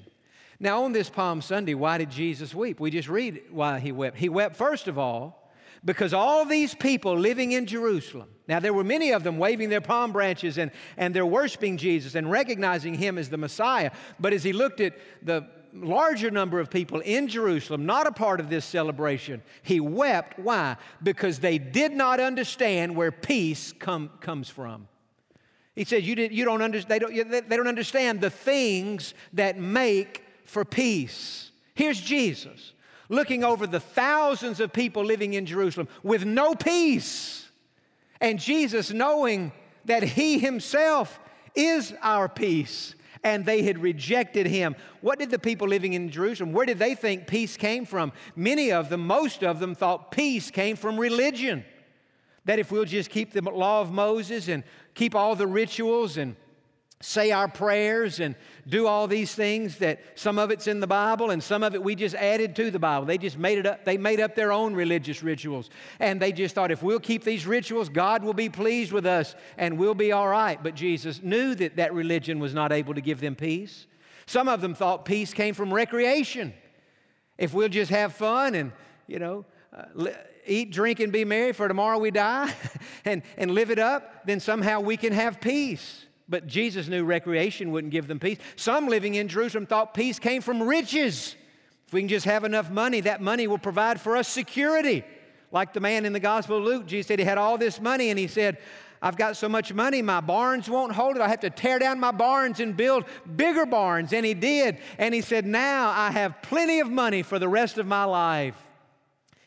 Now, 0.59 0.83
on 0.83 0.91
this 0.91 1.09
Palm 1.09 1.41
Sunday, 1.41 1.73
why 1.73 1.97
did 1.97 2.11
Jesus 2.11 2.53
weep? 2.53 2.79
We 2.79 2.91
just 2.91 3.07
read 3.07 3.41
why 3.49 3.79
he 3.79 3.91
wept. 3.91 4.17
He 4.17 4.29
wept, 4.29 4.55
first 4.55 4.87
of 4.87 4.97
all, 4.97 5.51
because 5.85 6.13
all 6.13 6.43
these 6.43 6.75
people 6.75 7.17
living 7.17 7.53
in 7.53 7.65
Jerusalem, 7.65 8.27
now 8.49 8.59
there 8.59 8.73
were 8.73 8.83
many 8.83 9.11
of 9.11 9.23
them 9.23 9.37
waving 9.37 9.69
their 9.69 9.79
palm 9.79 10.11
branches 10.11 10.57
and, 10.57 10.71
and 10.97 11.15
they're 11.15 11.25
worshiping 11.25 11.77
Jesus 11.77 12.15
and 12.15 12.29
recognizing 12.29 12.93
him 12.93 13.17
as 13.17 13.29
the 13.29 13.37
Messiah. 13.37 13.91
But 14.19 14.33
as 14.33 14.43
he 14.43 14.51
looked 14.51 14.81
at 14.81 14.97
the 15.23 15.47
larger 15.73 16.29
number 16.29 16.59
of 16.59 16.69
people 16.69 16.99
in 16.99 17.29
Jerusalem, 17.29 17.85
not 17.85 18.07
a 18.07 18.11
part 18.11 18.41
of 18.41 18.49
this 18.49 18.65
celebration, 18.65 19.41
he 19.61 19.79
wept. 19.79 20.37
Why? 20.37 20.75
Because 21.01 21.39
they 21.39 21.57
did 21.57 21.93
not 21.93 22.19
understand 22.19 22.97
where 22.97 23.13
peace 23.13 23.71
come, 23.71 24.09
comes 24.19 24.49
from. 24.49 24.89
He 25.79 25.85
says, 25.85 26.05
you, 26.05 26.13
did, 26.13 26.33
you 26.33 26.43
don't 26.43 26.61
under, 26.61 26.81
they, 26.81 26.99
don't, 26.99 27.15
they 27.31 27.55
don't 27.55 27.69
understand 27.69 28.19
the 28.19 28.29
things 28.29 29.13
that 29.31 29.57
make 29.57 30.25
for 30.43 30.65
peace. 30.65 31.51
Here's 31.73 32.01
Jesus 32.01 32.73
looking 33.07 33.45
over 33.45 33.65
the 33.65 33.79
thousands 33.79 34.59
of 34.59 34.73
people 34.73 35.05
living 35.05 35.35
in 35.35 35.45
Jerusalem 35.45 35.87
with 36.03 36.25
no 36.25 36.53
peace. 36.53 37.47
And 38.19 38.41
Jesus 38.41 38.91
knowing 38.91 39.53
that 39.85 40.03
He 40.03 40.37
Himself 40.37 41.17
is 41.55 41.93
our 42.01 42.27
peace. 42.27 42.93
And 43.23 43.45
they 43.45 43.63
had 43.63 43.79
rejected 43.79 44.47
him. 44.47 44.75
What 44.99 45.17
did 45.17 45.29
the 45.29 45.39
people 45.39 45.69
living 45.69 45.93
in 45.93 46.09
Jerusalem, 46.09 46.51
where 46.51 46.65
did 46.65 46.79
they 46.79 46.93
think 46.93 47.25
peace 47.25 47.55
came 47.55 47.85
from? 47.85 48.11
Many 48.35 48.73
of 48.73 48.89
them, 48.89 49.07
most 49.07 49.45
of 49.45 49.59
them, 49.61 49.75
thought 49.75 50.11
peace 50.11 50.51
came 50.51 50.75
from 50.75 50.99
religion. 50.99 51.63
That 52.45 52.59
if 52.59 52.71
we'll 52.71 52.85
just 52.85 53.09
keep 53.09 53.31
the 53.31 53.41
law 53.41 53.81
of 53.81 53.91
Moses 53.91 54.47
and 54.47 54.63
keep 54.93 55.15
all 55.15 55.35
the 55.35 55.47
rituals 55.47 56.17
and 56.17 56.35
say 57.01 57.31
our 57.31 57.47
prayers 57.47 58.19
and 58.19 58.35
do 58.67 58.85
all 58.85 59.07
these 59.07 59.33
things 59.33 59.77
that 59.77 60.01
some 60.15 60.37
of 60.37 60.51
it's 60.51 60.67
in 60.67 60.81
the 60.81 60.87
Bible 60.87 61.29
and 61.29 61.41
some 61.41 61.63
of 61.63 61.73
it 61.73 61.81
we 61.81 61.95
just 61.95 62.13
added 62.15 62.57
to 62.57 62.69
the 62.71 62.79
Bible. 62.79 63.05
They 63.05 63.17
just 63.17 63.37
made 63.37 63.57
it 63.57 63.65
up, 63.65 63.85
they 63.85 63.97
made 63.97 64.19
up 64.19 64.35
their 64.35 64.51
own 64.51 64.73
religious 64.73 65.23
rituals. 65.23 65.69
And 65.99 66.21
they 66.21 66.33
just 66.33 66.55
thought 66.55 66.71
if 66.71 66.83
we'll 66.83 66.99
keep 66.99 67.23
these 67.23 67.47
rituals, 67.47 67.87
God 67.87 68.23
will 68.23 68.33
be 68.33 68.49
pleased 68.49 68.91
with 68.91 69.05
us 69.05 69.33
and 69.57 69.77
we'll 69.77 69.95
be 69.95 70.11
all 70.11 70.27
right. 70.27 70.61
But 70.61 70.75
Jesus 70.75 71.23
knew 71.23 71.55
that 71.55 71.77
that 71.77 71.93
religion 71.93 72.37
was 72.37 72.53
not 72.53 72.73
able 72.73 72.93
to 72.93 73.01
give 73.01 73.21
them 73.21 73.35
peace. 73.35 73.87
Some 74.25 74.49
of 74.49 74.59
them 74.59 74.75
thought 74.75 75.05
peace 75.05 75.33
came 75.33 75.53
from 75.53 75.73
recreation. 75.73 76.53
If 77.37 77.53
we'll 77.53 77.69
just 77.69 77.91
have 77.91 78.13
fun 78.13 78.55
and, 78.55 78.73
you 79.07 79.19
know, 79.19 79.45
uh, 79.73 79.85
eat, 80.45 80.71
drink, 80.71 80.99
and 80.99 81.11
be 81.11 81.25
merry, 81.25 81.53
for 81.53 81.67
tomorrow 81.67 81.97
we 81.97 82.11
die, 82.11 82.53
and, 83.05 83.21
and 83.37 83.51
live 83.51 83.71
it 83.71 83.79
up, 83.79 84.25
then 84.25 84.39
somehow 84.39 84.79
we 84.79 84.97
can 84.97 85.13
have 85.13 85.41
peace. 85.41 86.05
But 86.27 86.47
Jesus 86.47 86.87
knew 86.87 87.03
recreation 87.03 87.71
wouldn't 87.71 87.91
give 87.91 88.07
them 88.07 88.19
peace. 88.19 88.37
Some 88.55 88.87
living 88.87 89.15
in 89.15 89.27
Jerusalem 89.27 89.65
thought 89.65 89.93
peace 89.93 90.19
came 90.19 90.41
from 90.41 90.61
riches. 90.61 91.35
If 91.87 91.93
we 91.93 92.01
can 92.01 92.09
just 92.09 92.25
have 92.25 92.43
enough 92.43 92.69
money, 92.69 93.01
that 93.01 93.19
money 93.19 93.47
will 93.47 93.57
provide 93.57 93.99
for 93.99 94.15
us 94.15 94.27
security. 94.27 95.03
Like 95.51 95.73
the 95.73 95.79
man 95.79 96.05
in 96.05 96.13
the 96.13 96.19
Gospel 96.19 96.57
of 96.57 96.63
Luke, 96.63 96.85
Jesus 96.85 97.07
said 97.07 97.17
he 97.17 97.25
had 97.25 97.39
all 97.39 97.57
this 97.57 97.81
money, 97.81 98.11
and 98.11 98.19
he 98.19 98.27
said, 98.27 98.59
I've 99.01 99.17
got 99.17 99.37
so 99.37 99.47
much 99.47 99.73
money, 99.73 100.01
my 100.01 100.19
barns 100.19 100.69
won't 100.69 100.91
hold 100.91 101.15
it. 101.15 101.21
I 101.21 101.29
have 101.29 101.39
to 101.41 101.49
tear 101.49 101.79
down 101.79 101.99
my 101.99 102.11
barns 102.11 102.59
and 102.59 102.75
build 102.75 103.05
bigger 103.35 103.65
barns. 103.65 104.11
And 104.11 104.25
he 104.25 104.33
did. 104.33 104.79
And 104.97 105.13
he 105.13 105.21
said, 105.21 105.45
Now 105.45 105.89
I 105.89 106.11
have 106.11 106.41
plenty 106.41 106.79
of 106.79 106.89
money 106.89 107.23
for 107.23 107.39
the 107.39 107.47
rest 107.47 107.77
of 107.77 107.87
my 107.87 108.03
life. 108.03 108.55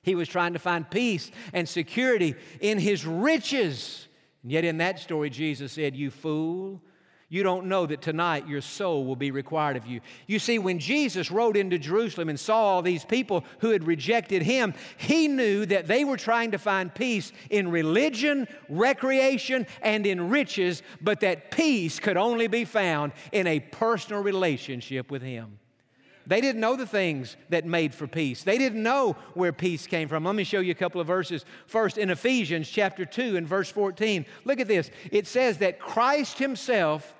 He 0.02 0.14
was 0.14 0.28
trying 0.28 0.54
to 0.54 0.58
find 0.58 0.88
peace 0.88 1.30
and 1.52 1.68
security 1.68 2.34
in 2.60 2.78
his 2.78 3.06
riches. 3.06 4.08
And 4.42 4.50
yet, 4.50 4.64
in 4.64 4.78
that 4.78 4.98
story, 4.98 5.30
Jesus 5.30 5.72
said, 5.72 5.94
You 5.94 6.10
fool, 6.10 6.82
you 7.28 7.42
don't 7.42 7.66
know 7.66 7.86
that 7.86 8.02
tonight 8.02 8.46
your 8.46 8.60
soul 8.60 9.06
will 9.06 9.16
be 9.16 9.30
required 9.30 9.76
of 9.76 9.86
you. 9.86 10.00
You 10.26 10.38
see, 10.38 10.58
when 10.58 10.78
Jesus 10.78 11.30
rode 11.30 11.56
into 11.56 11.78
Jerusalem 11.78 12.28
and 12.28 12.38
saw 12.38 12.56
all 12.56 12.82
these 12.82 13.04
people 13.06 13.44
who 13.60 13.70
had 13.70 13.86
rejected 13.86 14.42
him, 14.42 14.74
he 14.98 15.28
knew 15.28 15.64
that 15.66 15.86
they 15.86 16.04
were 16.04 16.18
trying 16.18 16.50
to 16.50 16.58
find 16.58 16.94
peace 16.94 17.32
in 17.48 17.70
religion, 17.70 18.48
recreation, 18.68 19.66
and 19.80 20.04
in 20.04 20.28
riches, 20.28 20.82
but 21.00 21.20
that 21.20 21.50
peace 21.52 22.00
could 22.00 22.18
only 22.18 22.48
be 22.48 22.66
found 22.66 23.12
in 23.32 23.46
a 23.46 23.60
personal 23.60 24.22
relationship 24.22 25.10
with 25.10 25.22
him. 25.22 25.58
They 26.26 26.40
didn't 26.40 26.60
know 26.60 26.76
the 26.76 26.86
things 26.86 27.36
that 27.48 27.64
made 27.64 27.94
for 27.94 28.06
peace. 28.06 28.42
They 28.42 28.58
didn't 28.58 28.82
know 28.82 29.16
where 29.34 29.52
peace 29.52 29.86
came 29.86 30.08
from. 30.08 30.24
Let 30.24 30.34
me 30.34 30.44
show 30.44 30.60
you 30.60 30.72
a 30.72 30.76
couple 30.76 31.00
of 31.00 31.06
verses. 31.06 31.44
First, 31.66 31.98
in 31.98 32.10
Ephesians 32.10 32.68
chapter 32.68 33.04
2 33.04 33.36
and 33.36 33.46
verse 33.46 33.70
14, 33.70 34.24
look 34.44 34.60
at 34.60 34.68
this. 34.68 34.90
It 35.10 35.26
says 35.26 35.58
that 35.58 35.80
Christ 35.80 36.38
Himself 36.38 37.14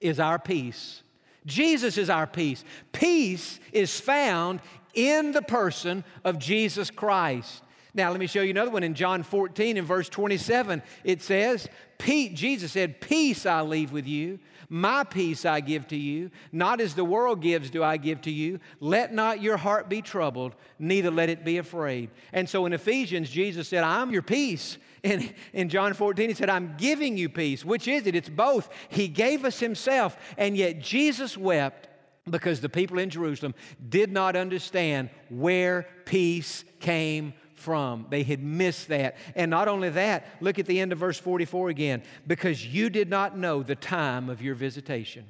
is 0.00 0.20
our 0.20 0.38
peace. 0.38 1.02
Jesus 1.44 1.96
is 1.98 2.10
our 2.10 2.26
peace. 2.26 2.64
Peace 2.92 3.60
is 3.72 3.98
found 4.00 4.60
in 4.94 5.32
the 5.32 5.42
person 5.42 6.04
of 6.24 6.38
Jesus 6.38 6.90
Christ. 6.90 7.62
Now, 7.94 8.10
let 8.10 8.20
me 8.20 8.26
show 8.26 8.42
you 8.42 8.50
another 8.50 8.70
one. 8.70 8.82
In 8.82 8.94
John 8.94 9.22
14 9.22 9.78
and 9.78 9.86
verse 9.86 10.08
27, 10.10 10.82
it 11.02 11.22
says, 11.22 11.68
Jesus 11.98 12.72
said, 12.72 13.00
Peace 13.00 13.46
I 13.46 13.62
leave 13.62 13.90
with 13.90 14.06
you, 14.06 14.38
my 14.68 15.04
peace 15.04 15.44
I 15.44 15.60
give 15.60 15.88
to 15.88 15.96
you. 15.96 16.30
Not 16.52 16.80
as 16.80 16.94
the 16.94 17.04
world 17.04 17.40
gives, 17.40 17.70
do 17.70 17.82
I 17.82 17.96
give 17.96 18.20
to 18.22 18.30
you. 18.30 18.60
Let 18.80 19.12
not 19.12 19.40
your 19.40 19.56
heart 19.56 19.88
be 19.88 20.02
troubled, 20.02 20.54
neither 20.78 21.10
let 21.10 21.28
it 21.28 21.44
be 21.44 21.58
afraid. 21.58 22.10
And 22.32 22.48
so 22.48 22.66
in 22.66 22.72
Ephesians, 22.72 23.30
Jesus 23.30 23.68
said, 23.68 23.84
I'm 23.84 24.10
your 24.10 24.22
peace. 24.22 24.78
In, 25.02 25.32
in 25.52 25.68
John 25.68 25.94
14, 25.94 26.30
he 26.30 26.34
said, 26.34 26.50
I'm 26.50 26.74
giving 26.78 27.16
you 27.16 27.28
peace. 27.28 27.64
Which 27.64 27.86
is 27.86 28.06
it? 28.06 28.16
It's 28.16 28.28
both. 28.28 28.68
He 28.88 29.06
gave 29.06 29.44
us 29.44 29.60
himself, 29.60 30.16
and 30.36 30.56
yet 30.56 30.80
Jesus 30.80 31.36
wept 31.36 31.88
because 32.28 32.60
the 32.60 32.68
people 32.68 32.98
in 32.98 33.10
Jerusalem 33.10 33.54
did 33.88 34.10
not 34.10 34.34
understand 34.34 35.10
where 35.28 35.86
peace 36.06 36.64
came 36.80 37.34
from. 37.66 38.06
They 38.10 38.22
had 38.22 38.40
missed 38.40 38.86
that. 38.86 39.16
And 39.34 39.50
not 39.50 39.66
only 39.66 39.90
that, 39.90 40.24
look 40.40 40.60
at 40.60 40.66
the 40.66 40.78
end 40.78 40.92
of 40.92 40.98
verse 40.98 41.18
44 41.18 41.68
again 41.68 42.04
because 42.28 42.64
you 42.64 42.90
did 42.90 43.10
not 43.10 43.36
know 43.36 43.64
the 43.64 43.74
time 43.74 44.30
of 44.30 44.40
your 44.40 44.54
visitation. 44.54 45.24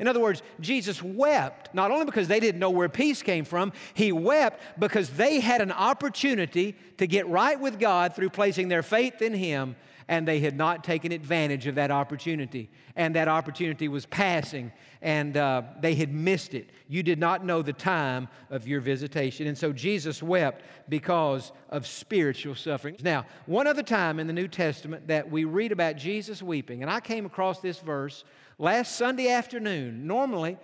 In 0.00 0.08
other 0.08 0.18
words, 0.18 0.42
Jesus 0.58 1.00
wept 1.00 1.72
not 1.72 1.92
only 1.92 2.04
because 2.04 2.26
they 2.26 2.40
didn't 2.40 2.58
know 2.58 2.70
where 2.70 2.88
peace 2.88 3.22
came 3.22 3.44
from, 3.44 3.72
he 3.94 4.10
wept 4.10 4.60
because 4.80 5.10
they 5.10 5.38
had 5.38 5.60
an 5.60 5.70
opportunity 5.70 6.74
to 6.98 7.06
get 7.06 7.28
right 7.28 7.58
with 7.58 7.78
God 7.78 8.16
through 8.16 8.30
placing 8.30 8.66
their 8.66 8.82
faith 8.82 9.22
in 9.22 9.32
him 9.32 9.76
and 10.08 10.26
they 10.26 10.40
had 10.40 10.56
not 10.56 10.84
taken 10.84 11.12
advantage 11.12 11.66
of 11.66 11.74
that 11.74 11.90
opportunity. 11.90 12.70
And 12.94 13.14
that 13.16 13.28
opportunity 13.28 13.88
was 13.88 14.06
passing, 14.06 14.72
and 15.02 15.36
uh, 15.36 15.62
they 15.80 15.94
had 15.94 16.12
missed 16.12 16.54
it. 16.54 16.70
You 16.88 17.02
did 17.02 17.18
not 17.18 17.44
know 17.44 17.60
the 17.60 17.72
time 17.72 18.28
of 18.50 18.66
your 18.66 18.80
visitation. 18.80 19.46
And 19.46 19.58
so 19.58 19.72
Jesus 19.72 20.22
wept 20.22 20.62
because 20.88 21.52
of 21.68 21.86
spiritual 21.86 22.54
suffering. 22.54 22.96
Now, 23.02 23.26
one 23.46 23.66
other 23.66 23.82
time 23.82 24.20
in 24.20 24.26
the 24.26 24.32
New 24.32 24.48
Testament 24.48 25.08
that 25.08 25.30
we 25.30 25.44
read 25.44 25.72
about 25.72 25.96
Jesus 25.96 26.42
weeping, 26.42 26.82
and 26.82 26.90
I 26.90 27.00
came 27.00 27.26
across 27.26 27.60
this 27.60 27.80
verse 27.80 28.24
last 28.58 28.96
Sunday 28.96 29.28
afternoon. 29.28 30.06
Normally, 30.06 30.56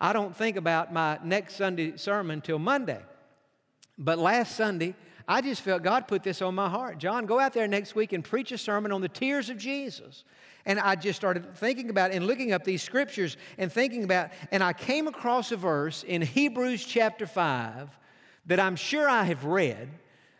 I 0.00 0.12
don't 0.12 0.34
think 0.34 0.56
about 0.56 0.92
my 0.92 1.18
next 1.22 1.56
Sunday 1.56 1.96
sermon 1.96 2.40
till 2.40 2.58
Monday. 2.58 3.00
But 3.98 4.18
last 4.18 4.56
Sunday, 4.56 4.94
I 5.28 5.40
just 5.40 5.62
felt 5.62 5.82
God 5.82 6.06
put 6.06 6.22
this 6.22 6.40
on 6.40 6.54
my 6.54 6.68
heart. 6.68 6.98
Jon, 6.98 7.26
go 7.26 7.40
out 7.40 7.52
there 7.52 7.66
next 7.66 7.94
week 7.94 8.12
and 8.12 8.22
preach 8.22 8.52
a 8.52 8.58
sermon 8.58 8.92
on 8.92 9.00
the 9.00 9.08
tears 9.08 9.50
of 9.50 9.58
Jesus. 9.58 10.24
And 10.64 10.78
I 10.78 10.94
just 10.94 11.16
started 11.16 11.56
thinking 11.56 11.90
about 11.90 12.12
and 12.12 12.26
looking 12.26 12.52
up 12.52 12.64
these 12.64 12.82
scriptures 12.82 13.36
and 13.58 13.72
thinking 13.72 14.04
about, 14.04 14.30
and 14.52 14.62
I 14.62 14.72
came 14.72 15.08
across 15.08 15.50
a 15.50 15.56
verse 15.56 16.04
in 16.04 16.22
Hebrews 16.22 16.84
chapter 16.84 17.26
5 17.26 17.88
that 18.46 18.60
I'm 18.60 18.76
sure 18.76 19.08
I 19.08 19.24
have 19.24 19.44
read. 19.44 19.88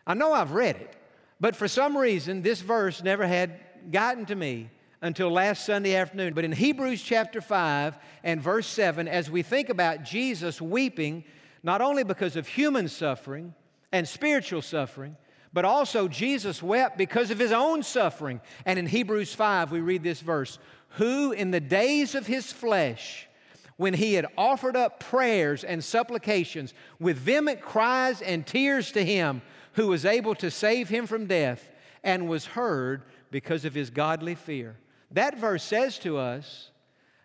I 0.05 0.13
know 0.13 0.31
I've 0.31 0.51
read 0.51 0.77
it, 0.77 0.95
but 1.39 1.55
for 1.55 1.67
some 1.67 1.97
reason, 1.97 2.41
this 2.41 2.61
verse 2.61 3.03
never 3.03 3.27
had 3.27 3.59
gotten 3.91 4.25
to 4.27 4.35
me 4.35 4.69
until 5.01 5.29
last 5.29 5.65
Sunday 5.65 5.95
afternoon. 5.95 6.33
But 6.33 6.45
in 6.45 6.53
Hebrews 6.53 7.01
chapter 7.01 7.41
5 7.41 7.97
and 8.23 8.41
verse 8.41 8.67
7, 8.67 9.07
as 9.07 9.29
we 9.29 9.43
think 9.43 9.67
about 9.67 10.03
Jesus 10.03 10.61
weeping, 10.61 11.25
not 11.61 11.81
only 11.81 12.03
because 12.03 12.37
of 12.37 12.47
human 12.47 12.87
suffering, 12.87 13.53
and 13.97 14.07
spiritual 14.07 14.61
suffering, 14.61 15.17
but 15.51 15.65
also 15.65 16.07
Jesus 16.07 16.61
wept 16.61 16.99
because 16.99 17.31
of 17.31 17.39
his 17.39 17.51
own 17.51 17.81
suffering. 17.81 18.41
And 18.63 18.77
in 18.77 18.85
Hebrews 18.85 19.33
5, 19.33 19.71
we 19.71 19.79
read 19.79 20.03
this 20.03 20.21
verse 20.21 20.59
Who 20.91 21.31
in 21.31 21.49
the 21.49 21.59
days 21.59 22.13
of 22.13 22.27
his 22.27 22.51
flesh, 22.51 23.27
when 23.75 23.95
he 23.95 24.13
had 24.13 24.27
offered 24.37 24.75
up 24.75 24.99
prayers 24.99 25.63
and 25.63 25.83
supplications 25.83 26.75
with 26.99 27.17
vehement 27.17 27.61
cries 27.61 28.21
and 28.21 28.45
tears 28.45 28.91
to 28.91 29.03
him 29.03 29.41
who 29.73 29.87
was 29.87 30.05
able 30.05 30.35
to 30.35 30.51
save 30.51 30.89
him 30.89 31.07
from 31.07 31.25
death, 31.25 31.69
and 32.03 32.29
was 32.29 32.45
heard 32.45 33.01
because 33.31 33.65
of 33.65 33.73
his 33.73 33.89
godly 33.89 34.35
fear. 34.35 34.75
That 35.11 35.37
verse 35.37 35.63
says 35.63 35.97
to 35.99 36.17
us 36.17 36.69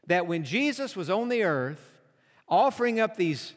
that 0.07 0.27
when 0.27 0.45
Jesus 0.45 0.97
was 0.97 1.11
on 1.11 1.29
the 1.29 1.45
earth, 1.45 1.93
offering 2.49 2.99
up 2.99 3.17
these 3.17 3.53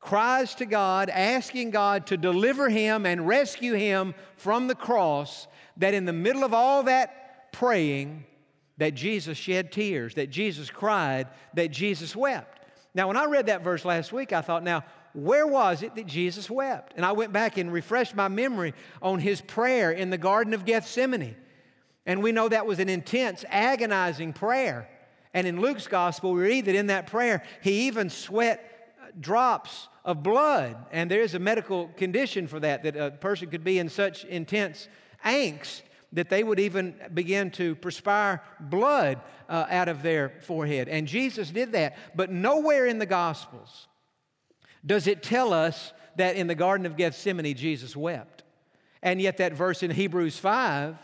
cries 0.00 0.54
to 0.56 0.66
God, 0.66 1.10
asking 1.10 1.70
God 1.70 2.06
to 2.06 2.16
deliver 2.16 2.68
him 2.68 3.06
and 3.06 3.28
rescue 3.28 3.74
him 3.74 4.14
from 4.36 4.66
the 4.66 4.74
cross, 4.74 5.46
that 5.76 5.94
in 5.94 6.06
the 6.06 6.12
middle 6.12 6.42
of 6.42 6.54
all 6.54 6.84
that 6.84 7.52
praying, 7.52 8.24
that 8.78 8.94
Jesus 8.94 9.36
shed 9.36 9.70
tears, 9.70 10.14
that 10.14 10.30
Jesus 10.30 10.70
cried, 10.70 11.28
that 11.54 11.70
Jesus 11.70 12.16
wept. 12.16 12.66
Now, 12.94 13.08
when 13.08 13.16
I 13.16 13.26
read 13.26 13.46
that 13.46 13.62
verse 13.62 13.84
last 13.84 14.12
week, 14.12 14.32
I 14.32 14.40
thought, 14.40 14.64
now, 14.64 14.84
where 15.12 15.46
was 15.46 15.82
it 15.82 15.94
that 15.96 16.06
Jesus 16.06 16.48
wept? 16.48 16.94
And 16.96 17.04
I 17.04 17.12
went 17.12 17.32
back 17.32 17.58
and 17.58 17.72
refreshed 17.72 18.14
my 18.14 18.28
memory 18.28 18.74
on 19.02 19.18
his 19.18 19.40
prayer 19.40 19.90
in 19.90 20.10
the 20.10 20.18
Garden 20.18 20.54
of 20.54 20.64
Gethsemane. 20.64 21.36
And 22.06 22.22
we 22.22 22.32
know 22.32 22.48
that 22.48 22.66
was 22.66 22.78
an 22.78 22.88
intense, 22.88 23.44
agonizing 23.48 24.32
prayer. 24.32 24.88
And 25.34 25.46
in 25.46 25.60
Luke's 25.60 25.86
gospel, 25.86 26.32
we 26.32 26.42
read 26.42 26.64
that 26.64 26.74
in 26.74 26.86
that 26.86 27.06
prayer, 27.06 27.42
he 27.60 27.88
even 27.88 28.08
sweat 28.08 28.69
drops 29.18 29.88
of 30.04 30.22
blood. 30.22 30.76
And 30.92 31.10
there 31.10 31.22
is 31.22 31.34
a 31.34 31.38
medical 31.38 31.88
condition 31.96 32.46
for 32.46 32.60
that, 32.60 32.82
that 32.82 32.96
a 32.96 33.10
person 33.10 33.48
could 33.50 33.64
be 33.64 33.78
in 33.78 33.88
such 33.88 34.24
intense 34.24 34.88
angst 35.24 35.82
that 36.12 36.28
they 36.28 36.42
would 36.42 36.58
even 36.58 36.94
begin 37.14 37.50
to 37.52 37.76
perspire 37.76 38.42
blood 38.58 39.20
uh, 39.48 39.66
out 39.70 39.88
of 39.88 40.02
their 40.02 40.32
forehead. 40.42 40.88
And 40.88 41.06
Jesus 41.06 41.50
did 41.50 41.72
that. 41.72 41.96
But 42.16 42.32
nowhere 42.32 42.86
in 42.86 42.98
the 42.98 43.06
Gospels 43.06 43.86
does 44.84 45.06
it 45.06 45.22
tell 45.22 45.52
us 45.52 45.92
that 46.16 46.36
in 46.36 46.46
the 46.46 46.54
Garden 46.54 46.86
of 46.86 46.96
Gethsemane 46.96 47.54
Jesus 47.54 47.94
wept. 47.94 48.42
And 49.02 49.20
yet, 49.20 49.38
that 49.38 49.54
verse 49.54 49.82
in 49.82 49.90
Hebrews 49.90 50.36
5 50.36 50.96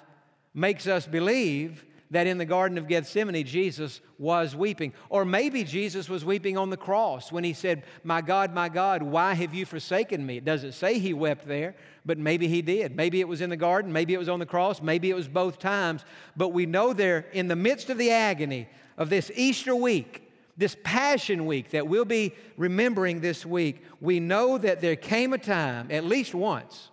makes 0.52 0.86
us 0.86 1.06
believe 1.06 1.84
that 2.10 2.26
in 2.26 2.38
the 2.38 2.44
Garden 2.44 2.78
of 2.78 2.88
Gethsemane, 2.88 3.44
Jesus 3.44 4.00
was 4.18 4.54
weeping. 4.54 4.92
Or 5.08 5.24
maybe 5.24 5.64
Jesus 5.64 6.08
was 6.08 6.24
weeping 6.24 6.56
on 6.56 6.70
the 6.70 6.76
cross 6.76 7.32
when 7.32 7.44
he 7.44 7.52
said, 7.52 7.84
My 8.04 8.20
God, 8.20 8.54
my 8.54 8.68
God, 8.68 9.02
why 9.02 9.34
have 9.34 9.54
you 9.54 9.66
forsaken 9.66 10.24
me? 10.24 10.36
It 10.36 10.44
doesn't 10.44 10.72
say 10.72 10.98
he 10.98 11.12
wept 11.12 11.46
there, 11.46 11.74
but 12.04 12.18
maybe 12.18 12.46
he 12.48 12.62
did. 12.62 12.94
Maybe 12.94 13.20
it 13.20 13.28
was 13.28 13.40
in 13.40 13.50
the 13.50 13.56
garden, 13.56 13.92
maybe 13.92 14.14
it 14.14 14.18
was 14.18 14.28
on 14.28 14.38
the 14.38 14.46
cross, 14.46 14.80
maybe 14.80 15.10
it 15.10 15.16
was 15.16 15.28
both 15.28 15.58
times. 15.58 16.04
But 16.36 16.48
we 16.50 16.66
know 16.66 16.92
there, 16.92 17.26
in 17.32 17.48
the 17.48 17.56
midst 17.56 17.90
of 17.90 17.98
the 17.98 18.10
agony 18.10 18.68
of 18.96 19.10
this 19.10 19.30
Easter 19.34 19.74
week, 19.74 20.22
this 20.56 20.76
Passion 20.84 21.46
Week 21.46 21.70
that 21.70 21.86
we'll 21.86 22.04
be 22.04 22.34
remembering 22.56 23.20
this 23.20 23.44
week, 23.44 23.82
we 24.00 24.20
know 24.20 24.56
that 24.58 24.80
there 24.80 24.96
came 24.96 25.32
a 25.32 25.38
time, 25.38 25.88
at 25.90 26.04
least 26.04 26.34
once, 26.34 26.90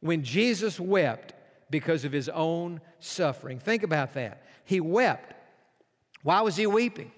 when 0.00 0.22
Jesus 0.22 0.78
wept 0.78 1.33
because 1.74 2.04
of 2.04 2.12
his 2.12 2.28
own 2.28 2.80
suffering. 3.00 3.58
Think 3.58 3.82
about 3.82 4.14
that. 4.14 4.44
He 4.64 4.78
wept. 4.80 5.34
Why 6.22 6.40
was 6.42 6.54
he 6.54 6.68
weeping? 6.68 7.10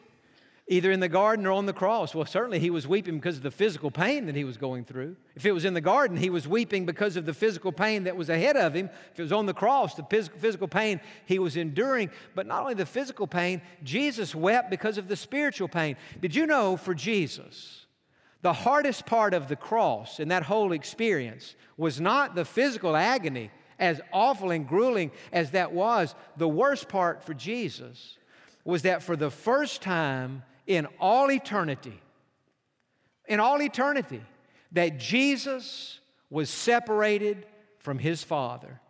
Either 0.67 0.91
in 0.91 0.99
the 0.99 1.11
garden 1.11 1.45
or 1.45 1.53
on 1.53 1.67
the 1.67 1.75
cross. 1.75 2.15
Well, 2.15 2.25
certainly 2.25 2.59
he 2.59 2.71
was 2.71 2.89
weeping 2.89 3.17
because 3.17 3.37
of 3.37 3.43
the 3.43 3.51
physical 3.51 3.91
pain 3.91 4.25
that 4.25 4.35
he 4.35 4.45
was 4.45 4.57
going 4.57 4.87
through. 4.87 5.17
If 5.35 5.45
it 5.45 5.53
was 5.53 5.67
in 5.67 5.75
the 5.75 5.83
garden, 5.83 6.17
he 6.17 6.31
was 6.31 6.49
weeping 6.49 6.87
because 6.87 7.17
of 7.17 7.27
the 7.27 7.35
physical 7.35 7.71
pain 7.71 8.05
that 8.05 8.17
was 8.17 8.31
ahead 8.31 8.57
of 8.57 8.73
him. 8.73 8.89
If 9.13 9.21
it 9.21 9.25
was 9.25 9.33
on 9.33 9.45
the 9.45 9.53
cross, 9.53 9.95
the 9.95 10.31
physical 10.39 10.69
pain 10.69 11.03
he 11.27 11.39
was 11.39 11.59
enduring. 11.59 12.09
But 12.35 12.47
not 12.47 12.63
only 12.63 12.73
the 12.73 12.87
physical 12.87 13.27
pain, 13.27 13.61
Jesus 13.85 14.35
wept 14.35 14.71
because 14.71 14.97
of 14.97 15.07
the 15.07 15.17
spiritual 15.17 15.69
pain. 15.69 15.99
Did 16.23 16.35
you 16.35 16.47
know 16.47 16.79
for 16.79 16.95
Jesus, 16.95 17.85
the 18.41 18.55
hardest 18.55 19.05
part 19.05 19.35
of 19.35 19.49
the 19.49 19.57
cross 19.57 20.19
and 20.19 20.31
that 20.31 20.45
whole 20.45 20.73
experience 20.73 21.57
was 21.77 22.01
not 22.01 22.35
the 22.35 22.47
physical 22.47 22.97
agony 22.97 23.51
as 23.79 24.01
awful 24.13 24.51
and 24.51 24.67
grueling 24.67 25.11
as 25.33 25.53
that 25.53 25.73
was, 25.73 26.15
the 26.37 26.49
worst 26.49 26.89
part 26.89 27.23
for 27.25 27.35
Jesus 27.35 28.17
was 28.65 28.83
that 28.83 29.03
for 29.03 29.17
the 29.17 29.31
first 29.31 29.83
time 29.83 30.43
in 30.67 30.87
all 31.01 31.31
eternity, 31.31 32.01
in 33.29 33.41
all 33.41 33.63
eternity, 33.63 34.23
that 34.73 34.99
Jesus 34.99 36.01
was 36.31 36.51
separated 36.51 37.47
from 37.79 37.99
his 37.99 38.23
Father 38.25 38.81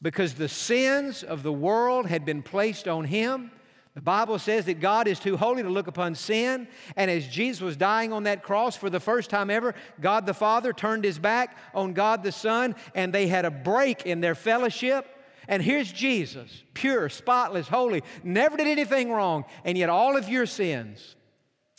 because 0.00 0.34
the 0.34 0.48
sins 0.48 1.22
of 1.22 1.42
the 1.42 1.52
world 1.52 2.06
had 2.06 2.24
been 2.24 2.42
placed 2.42 2.88
on 2.88 3.04
him. 3.04 3.50
The 3.96 4.02
Bible 4.02 4.38
says 4.38 4.66
that 4.66 4.78
God 4.78 5.08
is 5.08 5.18
too 5.18 5.38
holy 5.38 5.62
to 5.62 5.70
look 5.70 5.86
upon 5.86 6.14
sin. 6.14 6.68
And 6.96 7.10
as 7.10 7.26
Jesus 7.26 7.62
was 7.62 7.78
dying 7.78 8.12
on 8.12 8.24
that 8.24 8.42
cross 8.42 8.76
for 8.76 8.90
the 8.90 9.00
first 9.00 9.30
time 9.30 9.48
ever, 9.48 9.74
God 10.02 10.26
the 10.26 10.34
Father 10.34 10.74
turned 10.74 11.02
his 11.02 11.18
back 11.18 11.56
on 11.72 11.94
God 11.94 12.22
the 12.22 12.30
Son, 12.30 12.76
and 12.94 13.10
they 13.10 13.26
had 13.26 13.46
a 13.46 13.50
break 13.50 14.04
in 14.04 14.20
their 14.20 14.34
fellowship. 14.34 15.06
And 15.48 15.62
here's 15.62 15.90
Jesus, 15.90 16.62
pure, 16.74 17.08
spotless, 17.08 17.68
holy, 17.68 18.02
never 18.22 18.58
did 18.58 18.66
anything 18.66 19.10
wrong, 19.10 19.46
and 19.64 19.78
yet 19.78 19.88
all 19.88 20.18
of 20.18 20.28
your 20.28 20.44
sins 20.44 21.16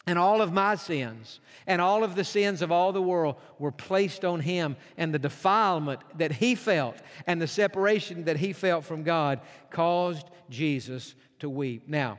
and 0.08 0.18
all 0.18 0.42
of 0.42 0.54
my 0.54 0.76
sins 0.76 1.42
and 1.68 1.82
all 1.82 2.04
of 2.04 2.16
the 2.16 2.24
sins 2.24 2.62
of 2.62 2.72
all 2.72 2.94
the 2.94 3.02
world 3.02 3.36
were 3.60 3.74
placed 3.74 4.24
on 4.24 4.40
him, 4.40 4.78
and 4.96 5.14
the 5.14 5.20
defilement 5.20 6.00
that 6.18 6.32
he 6.32 6.56
felt 6.56 6.96
and 7.28 7.42
the 7.42 7.48
separation 7.48 8.24
that 8.24 8.38
he 8.38 8.54
felt 8.54 8.86
from 8.86 9.04
God 9.04 9.42
caused 9.70 10.28
Jesus 10.50 11.14
to 11.40 11.50
weep. 11.50 11.90
Now, 11.90 12.18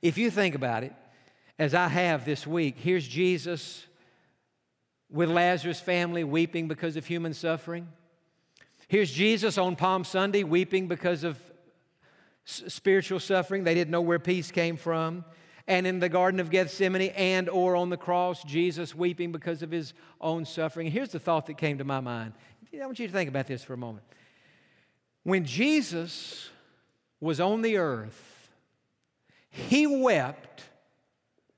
if 0.00 0.16
you 0.16 0.30
think 0.30 0.54
about 0.54 0.84
it, 0.84 0.92
as 1.58 1.74
I 1.74 1.88
have 1.88 2.24
this 2.24 2.46
week, 2.46 2.76
here's 2.78 3.06
Jesus 3.06 3.84
with 5.10 5.28
Lazarus' 5.28 5.80
family 5.80 6.22
weeping 6.22 6.68
because 6.68 6.96
of 6.96 7.04
human 7.04 7.34
suffering. 7.34 7.88
Here's 8.86 9.10
Jesus 9.10 9.58
on 9.58 9.74
Palm 9.74 10.04
Sunday 10.04 10.44
weeping 10.44 10.86
because 10.86 11.24
of 11.24 11.38
spiritual 12.44 13.18
suffering. 13.18 13.64
They 13.64 13.74
didn't 13.74 13.90
know 13.90 14.00
where 14.00 14.20
peace 14.20 14.52
came 14.52 14.76
from 14.76 15.24
and 15.68 15.86
in 15.86 16.00
the 16.00 16.08
Garden 16.08 16.40
of 16.40 16.50
Gethsemane 16.50 17.10
and 17.10 17.48
or 17.50 17.76
on 17.76 17.90
the 17.90 17.96
cross, 17.98 18.42
Jesus 18.42 18.94
weeping 18.94 19.30
because 19.30 19.62
of 19.62 19.70
his 19.70 19.92
own 20.18 20.46
suffering. 20.46 20.90
Here's 20.90 21.10
the 21.10 21.20
thought 21.20 21.46
that 21.46 21.58
came 21.58 21.76
to 21.78 21.84
my 21.84 22.00
mind. 22.00 22.32
I 22.74 22.86
want 22.86 22.98
you 22.98 23.06
to 23.06 23.12
think 23.12 23.28
about 23.28 23.46
this 23.46 23.62
for 23.62 23.74
a 23.74 23.78
moment. 23.78 24.04
When 25.24 25.44
Jesus 25.44 26.48
was 27.20 27.38
on 27.38 27.60
the 27.60 27.76
earth, 27.76 28.50
he 29.50 29.86
wept 29.86 30.62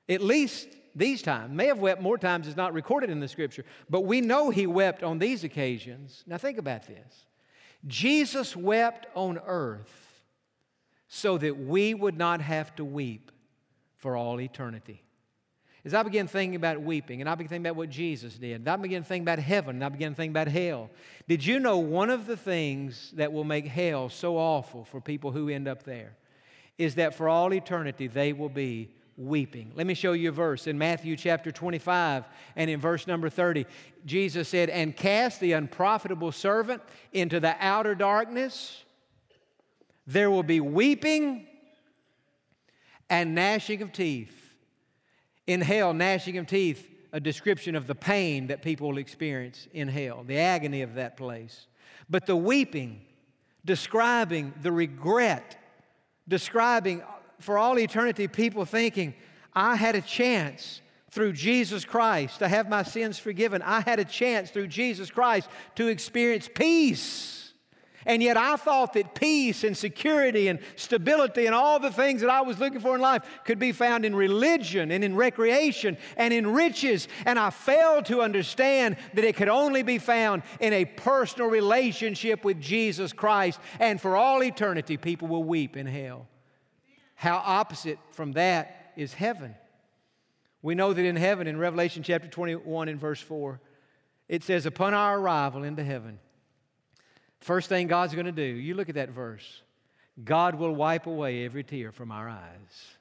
at 0.08 0.20
least 0.20 0.68
these 0.96 1.22
times. 1.22 1.54
May 1.54 1.66
have 1.66 1.78
wept 1.78 2.02
more 2.02 2.18
times, 2.18 2.48
it's 2.48 2.56
not 2.56 2.74
recorded 2.74 3.10
in 3.10 3.20
the 3.20 3.28
scripture, 3.28 3.64
but 3.88 4.00
we 4.00 4.20
know 4.20 4.50
he 4.50 4.66
wept 4.66 5.04
on 5.04 5.20
these 5.20 5.44
occasions. 5.44 6.24
Now 6.26 6.36
think 6.36 6.58
about 6.58 6.84
this. 6.88 7.26
Jesus 7.86 8.56
wept 8.56 9.06
on 9.14 9.38
earth 9.46 10.24
so 11.06 11.38
that 11.38 11.56
we 11.56 11.94
would 11.94 12.18
not 12.18 12.40
have 12.40 12.74
to 12.76 12.84
weep 12.84 13.30
for 14.00 14.16
all 14.16 14.40
eternity. 14.40 15.02
As 15.84 15.94
I 15.94 16.02
began 16.02 16.26
thinking 16.26 16.56
about 16.56 16.82
weeping, 16.82 17.20
and 17.20 17.30
I 17.30 17.34
began 17.34 17.48
thinking 17.48 17.66
about 17.66 17.76
what 17.76 17.88
Jesus 17.88 18.34
did, 18.34 18.56
and 18.56 18.68
I 18.68 18.76
began 18.76 19.02
thinking 19.02 19.22
about 19.22 19.38
heaven, 19.38 19.76
and 19.76 19.84
I 19.84 19.88
began 19.88 20.14
thinking 20.14 20.32
about 20.32 20.48
hell. 20.48 20.90
Did 21.26 21.44
you 21.44 21.58
know 21.58 21.78
one 21.78 22.10
of 22.10 22.26
the 22.26 22.36
things 22.36 23.12
that 23.16 23.32
will 23.32 23.44
make 23.44 23.66
hell 23.66 24.10
so 24.10 24.36
awful 24.36 24.84
for 24.84 25.00
people 25.00 25.32
who 25.32 25.48
end 25.48 25.68
up 25.68 25.84
there 25.84 26.16
is 26.76 26.96
that 26.96 27.14
for 27.14 27.28
all 27.28 27.52
eternity 27.54 28.08
they 28.08 28.34
will 28.34 28.50
be 28.50 28.90
weeping? 29.16 29.72
Let 29.74 29.86
me 29.86 29.94
show 29.94 30.12
you 30.12 30.28
a 30.28 30.32
verse 30.32 30.66
in 30.66 30.76
Matthew 30.76 31.16
chapter 31.16 31.50
25 31.50 32.24
and 32.56 32.70
in 32.70 32.78
verse 32.78 33.06
number 33.06 33.30
30. 33.30 33.64
Jesus 34.04 34.48
said, 34.48 34.68
And 34.68 34.94
cast 34.94 35.40
the 35.40 35.52
unprofitable 35.52 36.32
servant 36.32 36.82
into 37.12 37.40
the 37.40 37.56
outer 37.58 37.94
darkness. 37.94 38.84
There 40.06 40.30
will 40.30 40.42
be 40.42 40.60
weeping 40.60 41.46
and 43.10 43.34
gnashing 43.34 43.82
of 43.82 43.92
teeth. 43.92 44.36
In 45.46 45.60
hell, 45.60 45.92
gnashing 45.92 46.38
of 46.38 46.46
teeth, 46.46 46.88
a 47.12 47.20
description 47.20 47.74
of 47.74 47.88
the 47.88 47.94
pain 47.94 48.46
that 48.46 48.62
people 48.62 48.88
will 48.88 48.98
experience 48.98 49.66
in 49.72 49.88
hell, 49.88 50.24
the 50.24 50.38
agony 50.38 50.82
of 50.82 50.94
that 50.94 51.16
place. 51.16 51.66
But 52.08 52.26
the 52.26 52.36
weeping, 52.36 53.00
describing 53.64 54.54
the 54.62 54.70
regret, 54.70 55.56
describing 56.28 57.02
uh, 57.02 57.06
for 57.40 57.58
all 57.58 57.78
eternity 57.78 58.28
people 58.28 58.64
thinking, 58.64 59.14
I 59.52 59.74
had 59.74 59.96
a 59.96 60.00
chance 60.00 60.80
through 61.10 61.32
Jesus 61.32 61.84
Christ 61.84 62.38
to 62.38 62.48
have 62.48 62.68
my 62.68 62.84
sins 62.84 63.18
forgiven. 63.18 63.62
I 63.62 63.80
had 63.80 63.98
a 63.98 64.04
chance 64.04 64.50
through 64.50 64.68
Jesus 64.68 65.10
Christ 65.10 65.48
to 65.74 65.88
experience 65.88 66.48
peace. 66.52 67.49
And 68.06 68.22
yet 68.22 68.36
I 68.36 68.56
thought 68.56 68.94
that 68.94 69.14
peace 69.14 69.62
and 69.62 69.76
security 69.76 70.48
and 70.48 70.58
stability 70.76 71.46
and 71.46 71.54
all 71.54 71.78
the 71.78 71.90
things 71.90 72.22
that 72.22 72.30
I 72.30 72.40
was 72.40 72.58
looking 72.58 72.80
for 72.80 72.94
in 72.94 73.00
life 73.00 73.22
could 73.44 73.58
be 73.58 73.72
found 73.72 74.04
in 74.04 74.14
religion 74.14 74.90
and 74.90 75.04
in 75.04 75.14
recreation 75.14 75.98
and 76.16 76.32
in 76.32 76.46
riches. 76.46 77.08
And 77.26 77.38
I 77.38 77.50
failed 77.50 78.06
to 78.06 78.22
understand 78.22 78.96
that 79.14 79.24
it 79.24 79.36
could 79.36 79.50
only 79.50 79.82
be 79.82 79.98
found 79.98 80.42
in 80.60 80.72
a 80.72 80.86
personal 80.86 81.50
relationship 81.50 82.44
with 82.44 82.60
Jesus 82.60 83.12
Christ. 83.12 83.60
And 83.78 84.00
for 84.00 84.16
all 84.16 84.42
eternity, 84.42 84.96
people 84.96 85.28
will 85.28 85.44
weep 85.44 85.76
in 85.76 85.86
hell. 85.86 86.26
How 87.14 87.42
opposite 87.44 87.98
from 88.12 88.32
that 88.32 88.92
is 88.96 89.12
heaven. 89.12 89.54
We 90.62 90.74
know 90.74 90.92
that 90.92 91.04
in 91.04 91.16
heaven, 91.16 91.46
in 91.46 91.58
Revelation 91.58 92.02
chapter 92.02 92.28
21 92.28 92.88
and 92.88 92.98
verse 92.98 93.20
4, 93.20 93.60
it 94.28 94.42
says, 94.42 94.64
Upon 94.64 94.94
our 94.94 95.18
arrival 95.18 95.64
into 95.64 95.82
heaven, 95.82 96.18
First 97.40 97.68
thing 97.68 97.86
God's 97.86 98.14
going 98.14 98.26
to 98.26 98.32
do, 98.32 98.42
you 98.42 98.74
look 98.74 98.88
at 98.88 98.94
that 98.96 99.10
verse. 99.10 99.62
God 100.22 100.56
will 100.56 100.74
wipe 100.74 101.06
away 101.06 101.44
every 101.44 101.64
tear 101.64 101.92
from 101.92 102.12
our 102.12 102.28
eyes. 102.28 102.96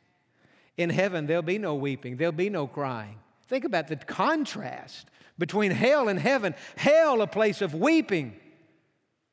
In 0.78 0.89
heaven, 0.89 1.28
there'll 1.28 1.41
be 1.41 1.58
no 1.58 1.75
weeping, 1.75 2.15
there'll 2.17 2.32
be 2.32 2.49
no 2.49 2.67
crying. 2.67 3.17
Think 3.47 3.65
about 3.65 3.88
the 3.88 3.97
contrast 3.97 5.08
between 5.38 5.71
hell 5.71 6.08
and 6.08 6.19
heaven. 6.19 6.54
Hell, 6.75 7.21
a 7.21 7.28
place 7.28 7.62
of 7.62 7.73
weeping. 7.73 8.36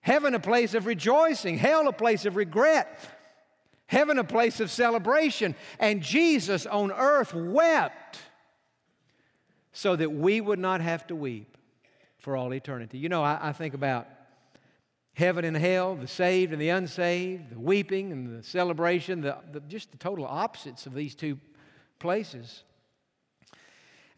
Heaven, 0.00 0.34
a 0.34 0.40
place 0.40 0.72
of 0.72 0.86
rejoicing. 0.86 1.58
Hell, 1.58 1.86
a 1.86 1.92
place 1.92 2.24
of 2.24 2.36
regret. 2.36 2.98
Heaven, 3.86 4.18
a 4.18 4.24
place 4.24 4.58
of 4.60 4.70
celebration. 4.70 5.54
And 5.78 6.02
Jesus 6.02 6.64
on 6.64 6.90
earth 6.92 7.34
wept 7.34 8.18
so 9.72 9.94
that 9.94 10.10
we 10.10 10.40
would 10.40 10.58
not 10.58 10.80
have 10.80 11.06
to 11.08 11.14
weep 11.14 11.58
for 12.18 12.36
all 12.36 12.54
eternity. 12.54 12.98
You 12.98 13.10
know, 13.10 13.22
I, 13.22 13.38
I 13.48 13.52
think 13.52 13.74
about 13.74 14.08
heaven 15.16 15.46
and 15.46 15.56
hell, 15.56 15.96
the 15.96 16.06
saved 16.06 16.52
and 16.52 16.60
the 16.60 16.68
unsaved, 16.68 17.48
the 17.48 17.58
weeping 17.58 18.12
and 18.12 18.38
the 18.38 18.42
celebration, 18.42 19.22
the, 19.22 19.34
the, 19.50 19.60
just 19.60 19.90
the 19.90 19.96
total 19.96 20.26
opposites 20.26 20.84
of 20.84 20.92
these 20.92 21.14
two 21.14 21.38
places. 21.98 22.64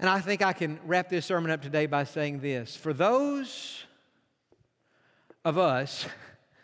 And 0.00 0.10
I 0.10 0.18
think 0.18 0.42
I 0.42 0.52
can 0.52 0.80
wrap 0.84 1.08
this 1.08 1.24
sermon 1.24 1.52
up 1.52 1.62
today 1.62 1.86
by 1.86 2.02
saying 2.02 2.40
this 2.40 2.74
For 2.74 2.92
those 2.92 3.84
of 5.44 5.56
us 5.56 6.04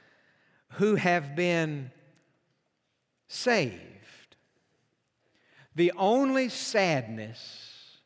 who 0.73 0.97
have 0.97 1.37
been 1.37 1.93
saved, 3.29 3.79
the 5.77 5.93
only 5.97 6.49
sadness 6.49 8.01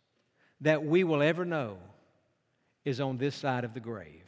that 0.60 0.84
we 0.84 1.04
will 1.04 1.22
ever 1.22 1.46
know 1.46 1.78
is 2.84 3.00
on 3.00 3.16
this 3.16 3.34
side 3.34 3.64
of 3.64 3.72
the 3.72 3.80
grave. 3.80 4.27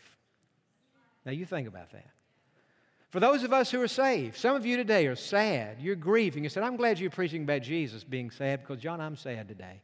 Now, 1.30 1.36
you 1.36 1.46
think 1.46 1.68
about 1.68 1.92
that. 1.92 2.08
For 3.10 3.20
those 3.20 3.44
of 3.44 3.52
us 3.52 3.70
who 3.70 3.80
are 3.80 3.86
saved, 3.86 4.36
some 4.36 4.56
of 4.56 4.66
you 4.66 4.76
today 4.76 5.06
are 5.06 5.14
sad. 5.14 5.76
You're 5.78 5.94
grieving. 5.94 6.42
You 6.42 6.50
said, 6.50 6.64
I'm 6.64 6.74
glad 6.74 6.98
you're 6.98 7.08
preaching 7.08 7.44
about 7.44 7.62
Jesus 7.62 8.02
being 8.02 8.32
sad 8.32 8.58
because, 8.58 8.82
Jon, 8.82 9.00
I'm 9.00 9.14
sad 9.14 9.46
today. 9.46 9.80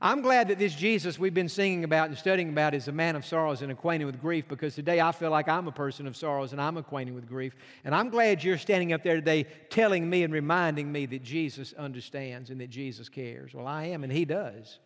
I'm 0.00 0.22
glad 0.22 0.48
that 0.48 0.58
this 0.58 0.74
Jesus 0.74 1.18
we've 1.18 1.34
been 1.34 1.50
singing 1.50 1.84
about 1.84 2.08
and 2.08 2.16
studying 2.16 2.48
about 2.48 2.72
is 2.72 2.88
a 2.88 2.92
man 2.92 3.14
of 3.14 3.26
sorrows 3.26 3.60
and 3.60 3.70
acquainted 3.70 4.06
with 4.06 4.22
grief 4.22 4.46
because 4.48 4.74
today 4.74 5.02
I 5.02 5.12
feel 5.12 5.30
like 5.30 5.50
I'm 5.50 5.68
a 5.68 5.72
person 5.72 6.06
of 6.06 6.16
sorrows 6.16 6.52
and 6.52 6.62
I'm 6.62 6.78
acquainted 6.78 7.14
with 7.14 7.28
grief. 7.28 7.54
And 7.84 7.94
I'm 7.94 8.08
glad 8.08 8.42
you're 8.42 8.56
standing 8.56 8.94
up 8.94 9.02
there 9.02 9.16
today 9.16 9.44
telling 9.68 10.08
me 10.08 10.22
and 10.22 10.32
reminding 10.32 10.90
me 10.90 11.04
that 11.04 11.22
Jesus 11.22 11.74
understands 11.74 12.48
and 12.48 12.58
that 12.62 12.70
Jesus 12.70 13.10
cares. 13.10 13.52
Well, 13.52 13.66
I 13.66 13.88
am, 13.88 14.02
and 14.02 14.10
He 14.10 14.24
does. 14.24 14.78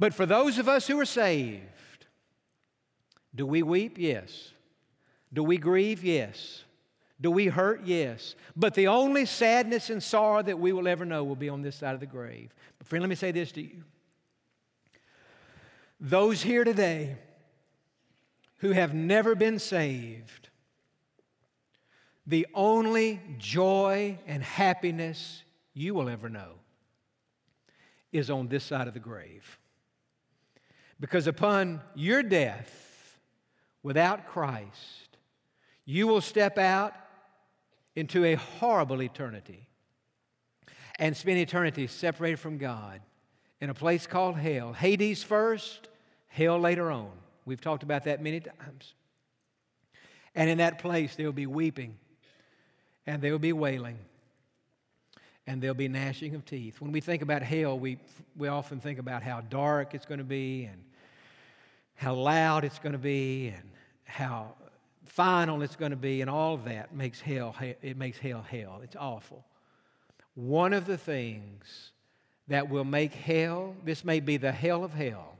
But 0.00 0.14
for 0.14 0.26
those 0.26 0.58
of 0.58 0.68
us 0.68 0.88
who 0.88 0.98
are 0.98 1.04
saved, 1.04 2.06
do 3.32 3.46
we 3.46 3.62
weep? 3.62 3.96
Yes. 3.96 4.50
Do 5.32 5.42
we 5.44 5.58
grieve? 5.58 6.02
Yes. 6.02 6.64
Do 7.20 7.30
we 7.30 7.46
hurt? 7.46 7.82
Yes. 7.84 8.34
But 8.56 8.74
the 8.74 8.88
only 8.88 9.26
sadness 9.26 9.90
and 9.90 10.02
sorrow 10.02 10.42
that 10.42 10.58
we 10.58 10.72
will 10.72 10.88
ever 10.88 11.04
know 11.04 11.22
will 11.22 11.36
be 11.36 11.48
on 11.48 11.62
this 11.62 11.76
side 11.76 11.94
of 11.94 12.00
the 12.00 12.06
grave. 12.06 12.54
But, 12.78 12.86
friend, 12.86 13.02
let 13.02 13.08
me 13.08 13.14
say 13.14 13.30
this 13.30 13.52
to 13.52 13.62
you. 13.62 13.84
Those 16.00 16.42
here 16.42 16.64
today 16.64 17.16
who 18.58 18.72
have 18.72 18.94
never 18.94 19.34
been 19.34 19.58
saved, 19.58 20.48
the 22.26 22.46
only 22.54 23.20
joy 23.38 24.18
and 24.26 24.42
happiness 24.42 25.42
you 25.74 25.94
will 25.94 26.08
ever 26.08 26.28
know 26.28 26.54
is 28.12 28.30
on 28.30 28.48
this 28.48 28.64
side 28.64 28.88
of 28.88 28.94
the 28.94 29.00
grave. 29.00 29.58
Because 30.98 31.26
upon 31.26 31.80
your 31.94 32.22
death, 32.22 33.18
without 33.82 34.26
Christ, 34.26 35.09
you 35.90 36.06
will 36.06 36.20
step 36.20 36.56
out 36.56 36.94
into 37.96 38.24
a 38.24 38.34
horrible 38.34 39.02
eternity 39.02 39.66
and 41.00 41.16
spend 41.16 41.38
eternity 41.38 41.88
separated 41.88 42.38
from 42.38 42.58
God 42.58 43.00
in 43.60 43.70
a 43.70 43.74
place 43.74 44.06
called 44.06 44.36
hell. 44.36 44.72
Hades 44.72 45.24
first, 45.24 45.88
hell 46.28 46.60
later 46.60 46.92
on. 46.92 47.10
We've 47.44 47.60
talked 47.60 47.82
about 47.82 48.04
that 48.04 48.22
many 48.22 48.38
times. 48.38 48.94
And 50.36 50.48
in 50.48 50.58
that 50.58 50.78
place, 50.78 51.16
there 51.16 51.26
will 51.26 51.32
be 51.32 51.48
weeping, 51.48 51.96
and 53.04 53.20
there 53.20 53.32
will 53.32 53.40
be 53.40 53.52
wailing, 53.52 53.98
and 55.48 55.60
there'll 55.60 55.74
be 55.74 55.88
gnashing 55.88 56.36
of 56.36 56.44
teeth. 56.44 56.80
When 56.80 56.92
we 56.92 57.00
think 57.00 57.20
about 57.20 57.42
hell, 57.42 57.76
we, 57.76 57.98
we 58.36 58.46
often 58.46 58.78
think 58.78 59.00
about 59.00 59.24
how 59.24 59.40
dark 59.40 59.92
it's 59.94 60.06
going 60.06 60.18
to 60.18 60.24
be, 60.24 60.66
and 60.66 60.84
how 61.96 62.14
loud 62.14 62.62
it's 62.62 62.78
going 62.78 62.92
to 62.92 62.98
be, 62.98 63.48
and 63.48 63.70
how 64.04 64.54
final 65.10 65.60
it's 65.62 65.76
going 65.76 65.90
to 65.90 65.96
be, 65.96 66.20
and 66.20 66.30
all 66.30 66.54
of 66.54 66.64
that 66.64 66.94
makes 66.94 67.20
hell, 67.20 67.54
it 67.60 67.96
makes 67.96 68.18
hell 68.18 68.42
hell. 68.42 68.80
It's 68.84 68.96
awful. 68.96 69.44
One 70.34 70.72
of 70.72 70.86
the 70.86 70.96
things 70.96 71.90
that 72.46 72.70
will 72.70 72.84
make 72.84 73.12
hell, 73.12 73.74
this 73.84 74.04
may 74.04 74.20
be 74.20 74.36
the 74.36 74.52
hell 74.52 74.84
of 74.84 74.92
hell, 74.92 75.36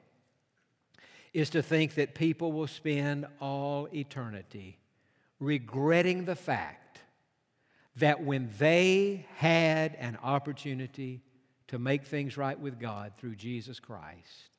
is 1.32 1.50
to 1.50 1.62
think 1.62 1.94
that 1.94 2.14
people 2.14 2.50
will 2.50 2.66
spend 2.66 3.26
all 3.40 3.88
eternity 3.94 4.78
regretting 5.38 6.24
the 6.24 6.34
fact 6.34 6.98
that 7.96 8.24
when 8.24 8.50
they 8.58 9.24
had 9.36 9.94
an 10.00 10.18
opportunity 10.22 11.22
to 11.68 11.78
make 11.78 12.04
things 12.04 12.36
right 12.36 12.58
with 12.58 12.80
God 12.80 13.12
through 13.18 13.36
Jesus 13.36 13.78
Christ, 13.78 14.50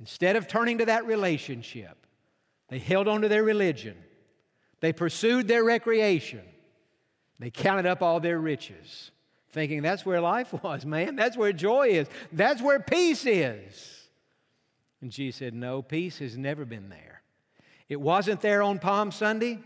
instead 0.00 0.34
of 0.34 0.48
turning 0.48 0.78
to 0.78 0.86
that 0.86 1.06
relationship, 1.06 2.04
they 2.68 2.78
held 2.78 3.06
on 3.06 3.22
to 3.22 3.28
their 3.28 3.44
religion, 3.44 3.96
they 4.80 4.92
pursued 4.92 5.48
their 5.48 5.64
recreation, 5.64 6.42
they 7.38 7.50
counted 7.50 7.86
up 7.86 8.02
all 8.02 8.20
their 8.20 8.38
riches, 8.38 9.10
thinking 9.50 9.82
that's 9.82 10.04
where 10.04 10.20
life 10.20 10.52
was, 10.62 10.84
man. 10.84 11.16
That's 11.16 11.36
where 11.36 11.52
joy 11.52 11.88
is, 11.88 12.08
that's 12.32 12.62
where 12.62 12.80
peace 12.80 13.24
is. 13.26 13.96
And 15.00 15.10
Jesus 15.10 15.38
said, 15.38 15.54
No, 15.54 15.82
peace 15.82 16.18
has 16.18 16.36
never 16.36 16.64
been 16.64 16.88
there. 16.88 17.22
It 17.88 18.00
wasn't 18.00 18.40
there 18.40 18.62
on 18.62 18.78
Palm 18.78 19.10
Sunday 19.10 19.58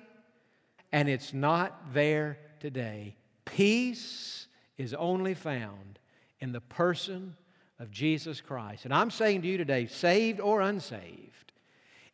and 0.92 1.08
it's 1.08 1.34
not 1.34 1.92
there 1.92 2.38
today. 2.60 3.16
Peace 3.44 4.46
is 4.78 4.94
only 4.94 5.34
found 5.34 5.98
in 6.38 6.52
the 6.52 6.60
person 6.60 7.36
of 7.80 7.90
Jesus 7.90 8.40
Christ. 8.40 8.84
And 8.84 8.94
I'm 8.94 9.10
saying 9.10 9.42
to 9.42 9.48
you 9.48 9.58
today, 9.58 9.86
saved 9.86 10.40
or 10.40 10.60
unsaved, 10.60 11.52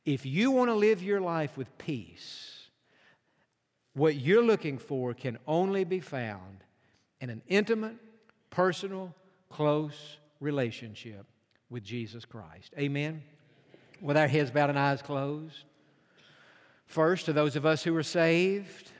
if 0.07 0.25
you 0.25 0.51
want 0.51 0.71
to 0.71 0.75
live 0.75 1.03
your 1.03 1.21
life 1.21 1.57
with 1.59 1.77
peace, 1.77 2.50
what 3.95 4.17
you're 4.17 4.45
looking 4.45 4.79
for 4.79 5.15
can 5.15 5.39
only 5.47 5.85
be 5.85 6.01
found 6.01 6.65
in 7.21 7.31
an 7.31 7.43
intimate, 7.49 7.97
personal, 8.51 9.15
close 9.49 10.19
relationship 10.41 11.27
with 11.69 11.85
Jesus 11.85 12.25
Christ. 12.25 12.73
Amen? 12.79 13.23
With 14.01 14.17
our 14.17 14.29
heads 14.29 14.51
bowed 14.51 14.71
and 14.71 14.79
eyes 14.79 15.03
closed. 15.03 15.65
First, 16.87 17.27
to 17.27 17.33
those 17.33 17.57
of 17.57 17.67
us 17.67 17.85
who 17.85 17.97
are 17.97 18.03
saved, 18.03 18.91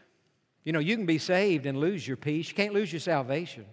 you 0.65 0.73
know, 0.73 0.79
you 0.79 0.97
can 0.97 1.07
be 1.07 1.19
saved 1.19 1.67
and 1.67 1.79
lose 1.79 2.07
your 2.07 2.17
peace. 2.17 2.49
You 2.49 2.55
can't 2.55 2.75
lose 2.75 2.93
your 2.93 3.01
salvation, 3.01 3.65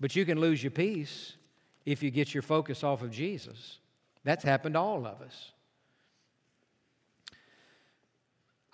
but 0.00 0.14
you 0.14 0.24
can 0.24 0.40
lose 0.40 0.62
your 0.62 0.70
peace 0.70 1.36
if 1.84 2.02
you 2.02 2.10
get 2.10 2.32
your 2.32 2.42
focus 2.42 2.84
off 2.84 3.02
of 3.02 3.10
Jesus. 3.10 3.78
That's 4.22 4.44
happened 4.44 4.74
to 4.74 4.80
all 4.80 5.06
of 5.06 5.20
us. 5.20 5.52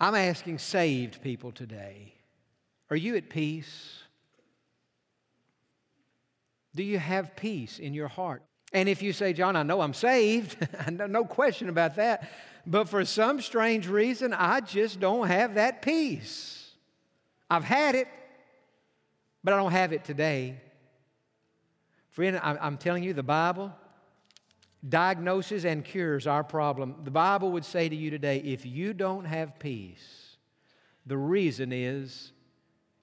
I'm 0.01 0.15
asking 0.15 0.57
saved 0.57 1.21
people 1.21 1.51
today 1.51 2.15
are 2.89 2.97
you 2.97 3.15
at 3.15 3.29
peace? 3.29 3.99
Do 6.75 6.83
you 6.83 6.99
have 6.99 7.37
peace 7.37 7.79
in 7.79 7.93
your 7.93 8.09
heart? 8.09 8.41
And 8.73 8.89
if 8.89 9.01
you 9.01 9.13
say, 9.13 9.31
Jon, 9.31 9.55
I 9.55 9.63
know 9.63 9.79
I'm 9.79 9.93
saved, 9.93 10.57
no 10.91 11.23
question 11.23 11.69
about 11.69 11.95
that. 11.95 12.29
But 12.65 12.89
for 12.89 13.05
some 13.05 13.39
strange 13.39 13.87
reason, 13.87 14.33
I 14.33 14.59
just 14.59 14.99
don't 14.99 15.27
have 15.27 15.55
that 15.55 15.81
peace. 15.81 16.71
I've 17.49 17.63
had 17.63 17.95
it, 17.95 18.09
but 19.41 19.53
I 19.53 19.57
don't 19.57 19.71
have 19.71 19.93
it 19.93 20.03
today. 20.03 20.57
Friend, 22.09 22.37
I'm 22.43 22.77
telling 22.77 23.03
you, 23.03 23.13
the 23.13 23.23
Bible 23.23 23.73
diagnoses 24.87 25.65
and 25.65 25.85
cures 25.85 26.27
our 26.27 26.43
problem. 26.43 26.95
The 27.03 27.11
Bible 27.11 27.51
would 27.51 27.65
say 27.65 27.87
to 27.87 27.95
you 27.95 28.09
today 28.09 28.39
if 28.39 28.65
you 28.65 28.93
don't 28.93 29.25
have 29.25 29.59
peace, 29.59 30.37
the 31.05 31.17
reason 31.17 31.71
is 31.71 32.31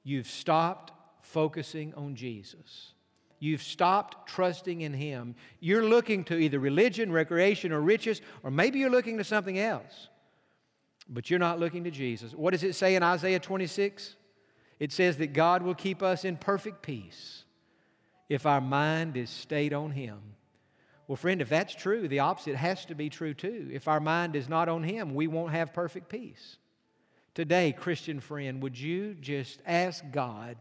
you've 0.03 0.29
stopped 0.29 0.93
focusing 1.23 1.95
on 1.95 2.15
Jesus. 2.15 2.93
You've 3.41 3.63
stopped 3.63 4.29
trusting 4.29 4.81
in 4.81 4.93
Him. 4.93 5.37
You're 5.61 5.85
looking 5.85 6.25
to 6.25 6.37
either 6.37 6.59
religion, 6.59 7.13
recreation, 7.13 7.73
or 7.73 7.81
riches, 7.81 8.21
or 8.43 8.51
maybe 8.51 8.81
you're 8.81 8.91
looking 8.91 9.19
to 9.19 9.25
something 9.25 9.59
else. 9.59 10.09
But 11.09 11.31
you're 11.31 11.39
not 11.39 11.61
looking 11.61 11.85
to 11.85 11.91
Jesus. 11.91 12.33
What 12.33 12.51
does 12.51 12.65
it 12.65 12.75
say 12.75 12.97
in 12.97 13.03
Isaiah 13.03 13.39
26? 13.39 14.17
It 14.81 14.93
says 14.93 15.17
that 15.19 15.33
God 15.33 15.63
will 15.63 15.75
keep 15.75 16.03
us 16.03 16.25
in 16.25 16.37
perfect 16.37 16.83
peace 16.83 17.45
if 18.29 18.45
our 18.45 18.61
mind 18.61 19.17
is 19.17 19.31
stayed 19.31 19.73
on 19.73 19.93
Him. 19.93 20.19
Well, 21.09 21.17
friend, 21.17 21.43
if 21.43 21.49
that's 21.49 21.75
true, 21.75 22.07
the 22.07 22.21
opposite 22.21 22.55
has 22.55 22.85
to 22.85 22.95
be 22.95 23.11
true 23.11 23.35
too. 23.35 23.69
If 23.73 23.89
our 23.89 23.99
mind 23.99 24.37
is 24.37 24.49
not 24.49 24.69
on 24.69 24.85
Him, 24.85 25.15
we 25.15 25.27
won't 25.27 25.53
have 25.53 25.73
perfect 25.73 26.09
peace. 26.09 26.59
Today, 27.35 27.73
Christian 27.73 28.21
friend, 28.21 28.63
would 28.63 28.79
you 28.79 29.15
just 29.15 29.61
ask 29.67 30.05
God 30.13 30.57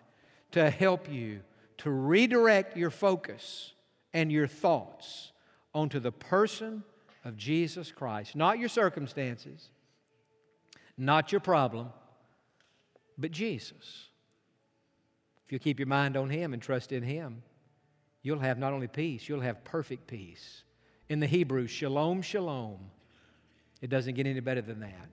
to 0.53 0.71
help 0.71 1.11
you? 1.11 1.41
to 1.77 1.91
redirect 1.91 2.75
your 2.75 2.89
focus 2.89 3.73
and 4.13 4.31
your 4.31 4.47
thoughts 4.47 5.31
onto 5.73 5.99
the 5.99 6.11
person 6.11 6.83
of 7.23 7.37
Jesus 7.37 7.91
Christ, 7.91 8.35
not 8.35 8.57
your 8.57 8.69
circumstances, 8.69 9.69
not 10.97 11.31
your 11.31 11.41
problem, 11.41 11.89
but 13.17 13.31
Jesus. 13.31 14.07
If 15.45 15.51
you 15.51 15.59
keep 15.59 15.79
your 15.79 15.87
mind 15.87 16.17
on 16.17 16.29
Him 16.29 16.53
and 16.53 16.61
trust 16.61 16.91
in 16.91 17.03
Him, 17.03 17.43
you'll 18.21 18.39
have 18.39 18.57
not 18.57 18.73
only 18.73 18.87
peace, 18.87 19.27
you'll 19.27 19.41
have 19.41 19.63
perfect 19.63 20.07
peace. 20.07 20.63
In 21.09 21.19
the 21.19 21.27
Hebrew, 21.27 21.67
shalom, 21.67 22.21
shalom. 22.21 22.77
It 23.81 23.89
doesn't 23.89 24.15
get 24.15 24.27
any 24.27 24.39
better 24.39 24.61
than 24.61 24.79
that. 24.81 25.09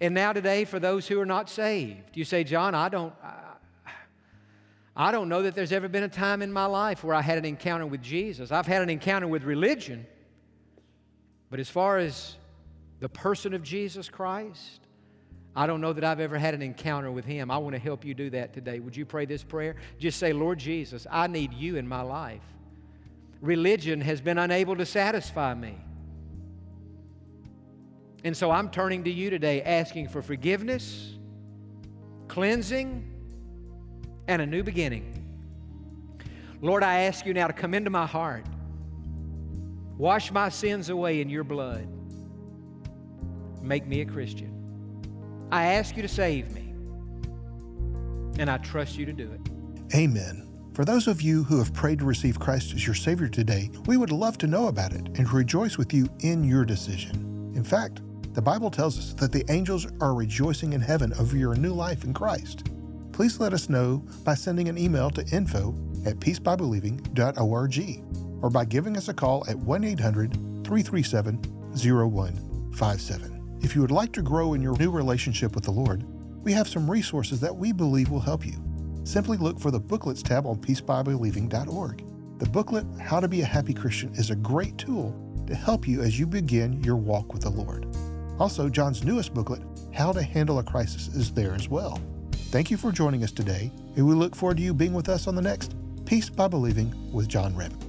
And 0.00 0.14
now, 0.14 0.32
today, 0.32 0.64
for 0.64 0.80
those 0.80 1.06
who 1.06 1.20
are 1.20 1.26
not 1.26 1.48
saved, 1.48 2.16
you 2.16 2.24
say, 2.24 2.44
Jon, 2.44 2.74
I 2.74 2.88
don't, 2.88 3.12
I 4.96 5.12
don't 5.12 5.28
know 5.28 5.42
that 5.42 5.54
there's 5.54 5.72
ever 5.72 5.88
been 5.88 6.04
a 6.04 6.08
time 6.08 6.42
in 6.42 6.52
my 6.52 6.66
life 6.66 7.04
where 7.04 7.14
I 7.14 7.22
had 7.22 7.38
an 7.38 7.44
encounter 7.44 7.86
with 7.86 8.02
Jesus. 8.02 8.52
I've 8.52 8.66
had 8.66 8.82
an 8.82 8.90
encounter 8.90 9.26
with 9.26 9.44
religion. 9.44 10.06
But 11.50 11.60
as 11.60 11.68
far 11.68 11.98
as 11.98 12.36
the 13.00 13.08
person 13.08 13.54
of 13.54 13.62
Jesus 13.62 14.08
Christ, 14.08 14.80
I 15.56 15.66
don't 15.66 15.80
know 15.80 15.92
that 15.92 16.02
I've 16.02 16.20
ever 16.20 16.36
had 16.36 16.54
an 16.54 16.62
encounter 16.62 17.12
with 17.12 17.24
Him. 17.24 17.50
I 17.50 17.58
want 17.58 17.74
to 17.74 17.80
help 17.80 18.04
you 18.04 18.14
do 18.14 18.30
that 18.30 18.52
today. 18.52 18.80
Would 18.80 18.96
you 18.96 19.06
pray 19.06 19.24
this 19.24 19.44
prayer? 19.44 19.76
Just 19.98 20.18
say, 20.18 20.32
Lord 20.32 20.58
Jesus, 20.58 21.06
I 21.10 21.28
need 21.28 21.52
you 21.52 21.76
in 21.76 21.86
my 21.86 22.02
life. 22.02 22.42
Religion 23.40 24.00
has 24.00 24.20
been 24.20 24.38
unable 24.38 24.76
to 24.76 24.86
satisfy 24.86 25.54
me. 25.54 25.76
And 28.24 28.36
so 28.36 28.50
I'm 28.50 28.70
turning 28.70 29.04
to 29.04 29.10
you 29.10 29.30
today 29.30 29.62
asking 29.62 30.08
for 30.08 30.22
forgiveness, 30.22 31.12
cleansing, 32.26 33.10
and 34.26 34.40
a 34.40 34.46
new 34.46 34.62
beginning. 34.62 35.20
Lord, 36.62 36.82
I 36.82 37.00
ask 37.00 37.26
you 37.26 37.34
now 37.34 37.46
to 37.46 37.52
come 37.52 37.74
into 37.74 37.90
my 37.90 38.06
heart. 38.06 38.46
Wash 39.98 40.32
my 40.32 40.48
sins 40.48 40.88
away 40.88 41.20
in 41.20 41.28
your 41.28 41.44
blood. 41.44 41.86
Make 43.60 43.86
me 43.86 44.00
a 44.00 44.06
Christian. 44.06 44.53
I 45.54 45.74
ask 45.74 45.96
you 45.96 46.02
to 46.02 46.08
save 46.08 46.52
me, 46.52 46.74
and 48.38 48.50
I 48.50 48.58
trust 48.58 48.98
you 48.98 49.06
to 49.06 49.12
do 49.12 49.30
it. 49.30 49.40
Amen. 49.94 50.48
For 50.74 50.84
those 50.84 51.06
of 51.06 51.22
you 51.22 51.44
who 51.44 51.58
have 51.58 51.72
prayed 51.72 52.00
to 52.00 52.04
receive 52.04 52.40
Christ 52.40 52.74
as 52.74 52.84
your 52.84 52.96
Savior 52.96 53.28
today, 53.28 53.70
we 53.86 53.96
would 53.96 54.10
love 54.10 54.36
to 54.38 54.48
know 54.48 54.66
about 54.66 54.92
it 54.92 55.06
and 55.16 55.32
rejoice 55.32 55.78
with 55.78 55.94
you 55.94 56.08
in 56.20 56.42
your 56.42 56.64
decision. 56.64 57.52
In 57.54 57.62
fact, 57.62 58.00
the 58.34 58.42
Bible 58.42 58.70
tells 58.70 58.98
us 58.98 59.12
that 59.14 59.30
the 59.30 59.44
angels 59.50 59.86
are 60.00 60.14
rejoicing 60.14 60.72
in 60.72 60.80
heaven 60.80 61.12
over 61.20 61.36
your 61.36 61.54
new 61.54 61.72
life 61.72 62.02
in 62.02 62.12
Christ 62.12 62.68
please 63.14 63.38
let 63.38 63.52
us 63.52 63.68
know 63.68 64.02
by 64.24 64.34
sending 64.34 64.68
an 64.68 64.76
email 64.76 65.08
to 65.08 65.24
info 65.28 65.72
at 66.04 66.18
peacebybelieving.org 66.18 68.42
or 68.42 68.50
by 68.50 68.64
giving 68.64 68.96
us 68.96 69.08
a 69.08 69.14
call 69.14 69.44
at 69.48 69.56
1 69.56 69.84
800 69.84 70.32
337 70.64 71.38
0157. 71.76 73.33
If 73.64 73.74
you 73.74 73.80
would 73.80 73.90
like 73.90 74.12
to 74.12 74.20
grow 74.20 74.52
in 74.52 74.60
your 74.60 74.76
new 74.76 74.90
relationship 74.90 75.54
with 75.54 75.64
the 75.64 75.70
Lord, 75.70 76.04
we 76.44 76.52
have 76.52 76.68
some 76.68 76.88
resources 76.88 77.40
that 77.40 77.56
we 77.56 77.72
believe 77.72 78.10
will 78.10 78.20
help 78.20 78.44
you. 78.44 78.62
Simply 79.04 79.38
look 79.38 79.58
for 79.58 79.70
the 79.70 79.80
booklets 79.80 80.22
tab 80.22 80.46
on 80.46 80.56
peacebybelieving.org. 80.56 82.04
The 82.40 82.48
booklet, 82.50 82.84
How 83.00 83.20
to 83.20 83.26
Be 83.26 83.40
a 83.40 83.46
Happy 83.46 83.72
Christian, 83.72 84.12
is 84.16 84.30
a 84.30 84.36
great 84.36 84.76
tool 84.76 85.18
to 85.46 85.54
help 85.54 85.88
you 85.88 86.02
as 86.02 86.18
you 86.18 86.26
begin 86.26 86.84
your 86.84 86.96
walk 86.96 87.32
with 87.32 87.40
the 87.40 87.48
Lord. 87.48 87.86
Also, 88.38 88.68
Jon's 88.68 89.02
newest 89.02 89.32
booklet, 89.32 89.62
How 89.94 90.12
to 90.12 90.22
Handle 90.22 90.58
a 90.58 90.62
Crisis, 90.62 91.08
is 91.08 91.32
there 91.32 91.54
as 91.54 91.70
well. 91.70 91.98
Thank 92.50 92.70
you 92.70 92.76
for 92.76 92.92
joining 92.92 93.24
us 93.24 93.32
today, 93.32 93.72
and 93.96 94.06
we 94.06 94.14
look 94.14 94.36
forward 94.36 94.58
to 94.58 94.62
you 94.62 94.74
being 94.74 94.92
with 94.92 95.08
us 95.08 95.26
on 95.26 95.36
the 95.36 95.42
next 95.42 95.74
Peace 96.04 96.28
by 96.28 96.48
Believing 96.48 96.92
with 97.14 97.28
Jon 97.28 97.56
Redmond. 97.56 97.83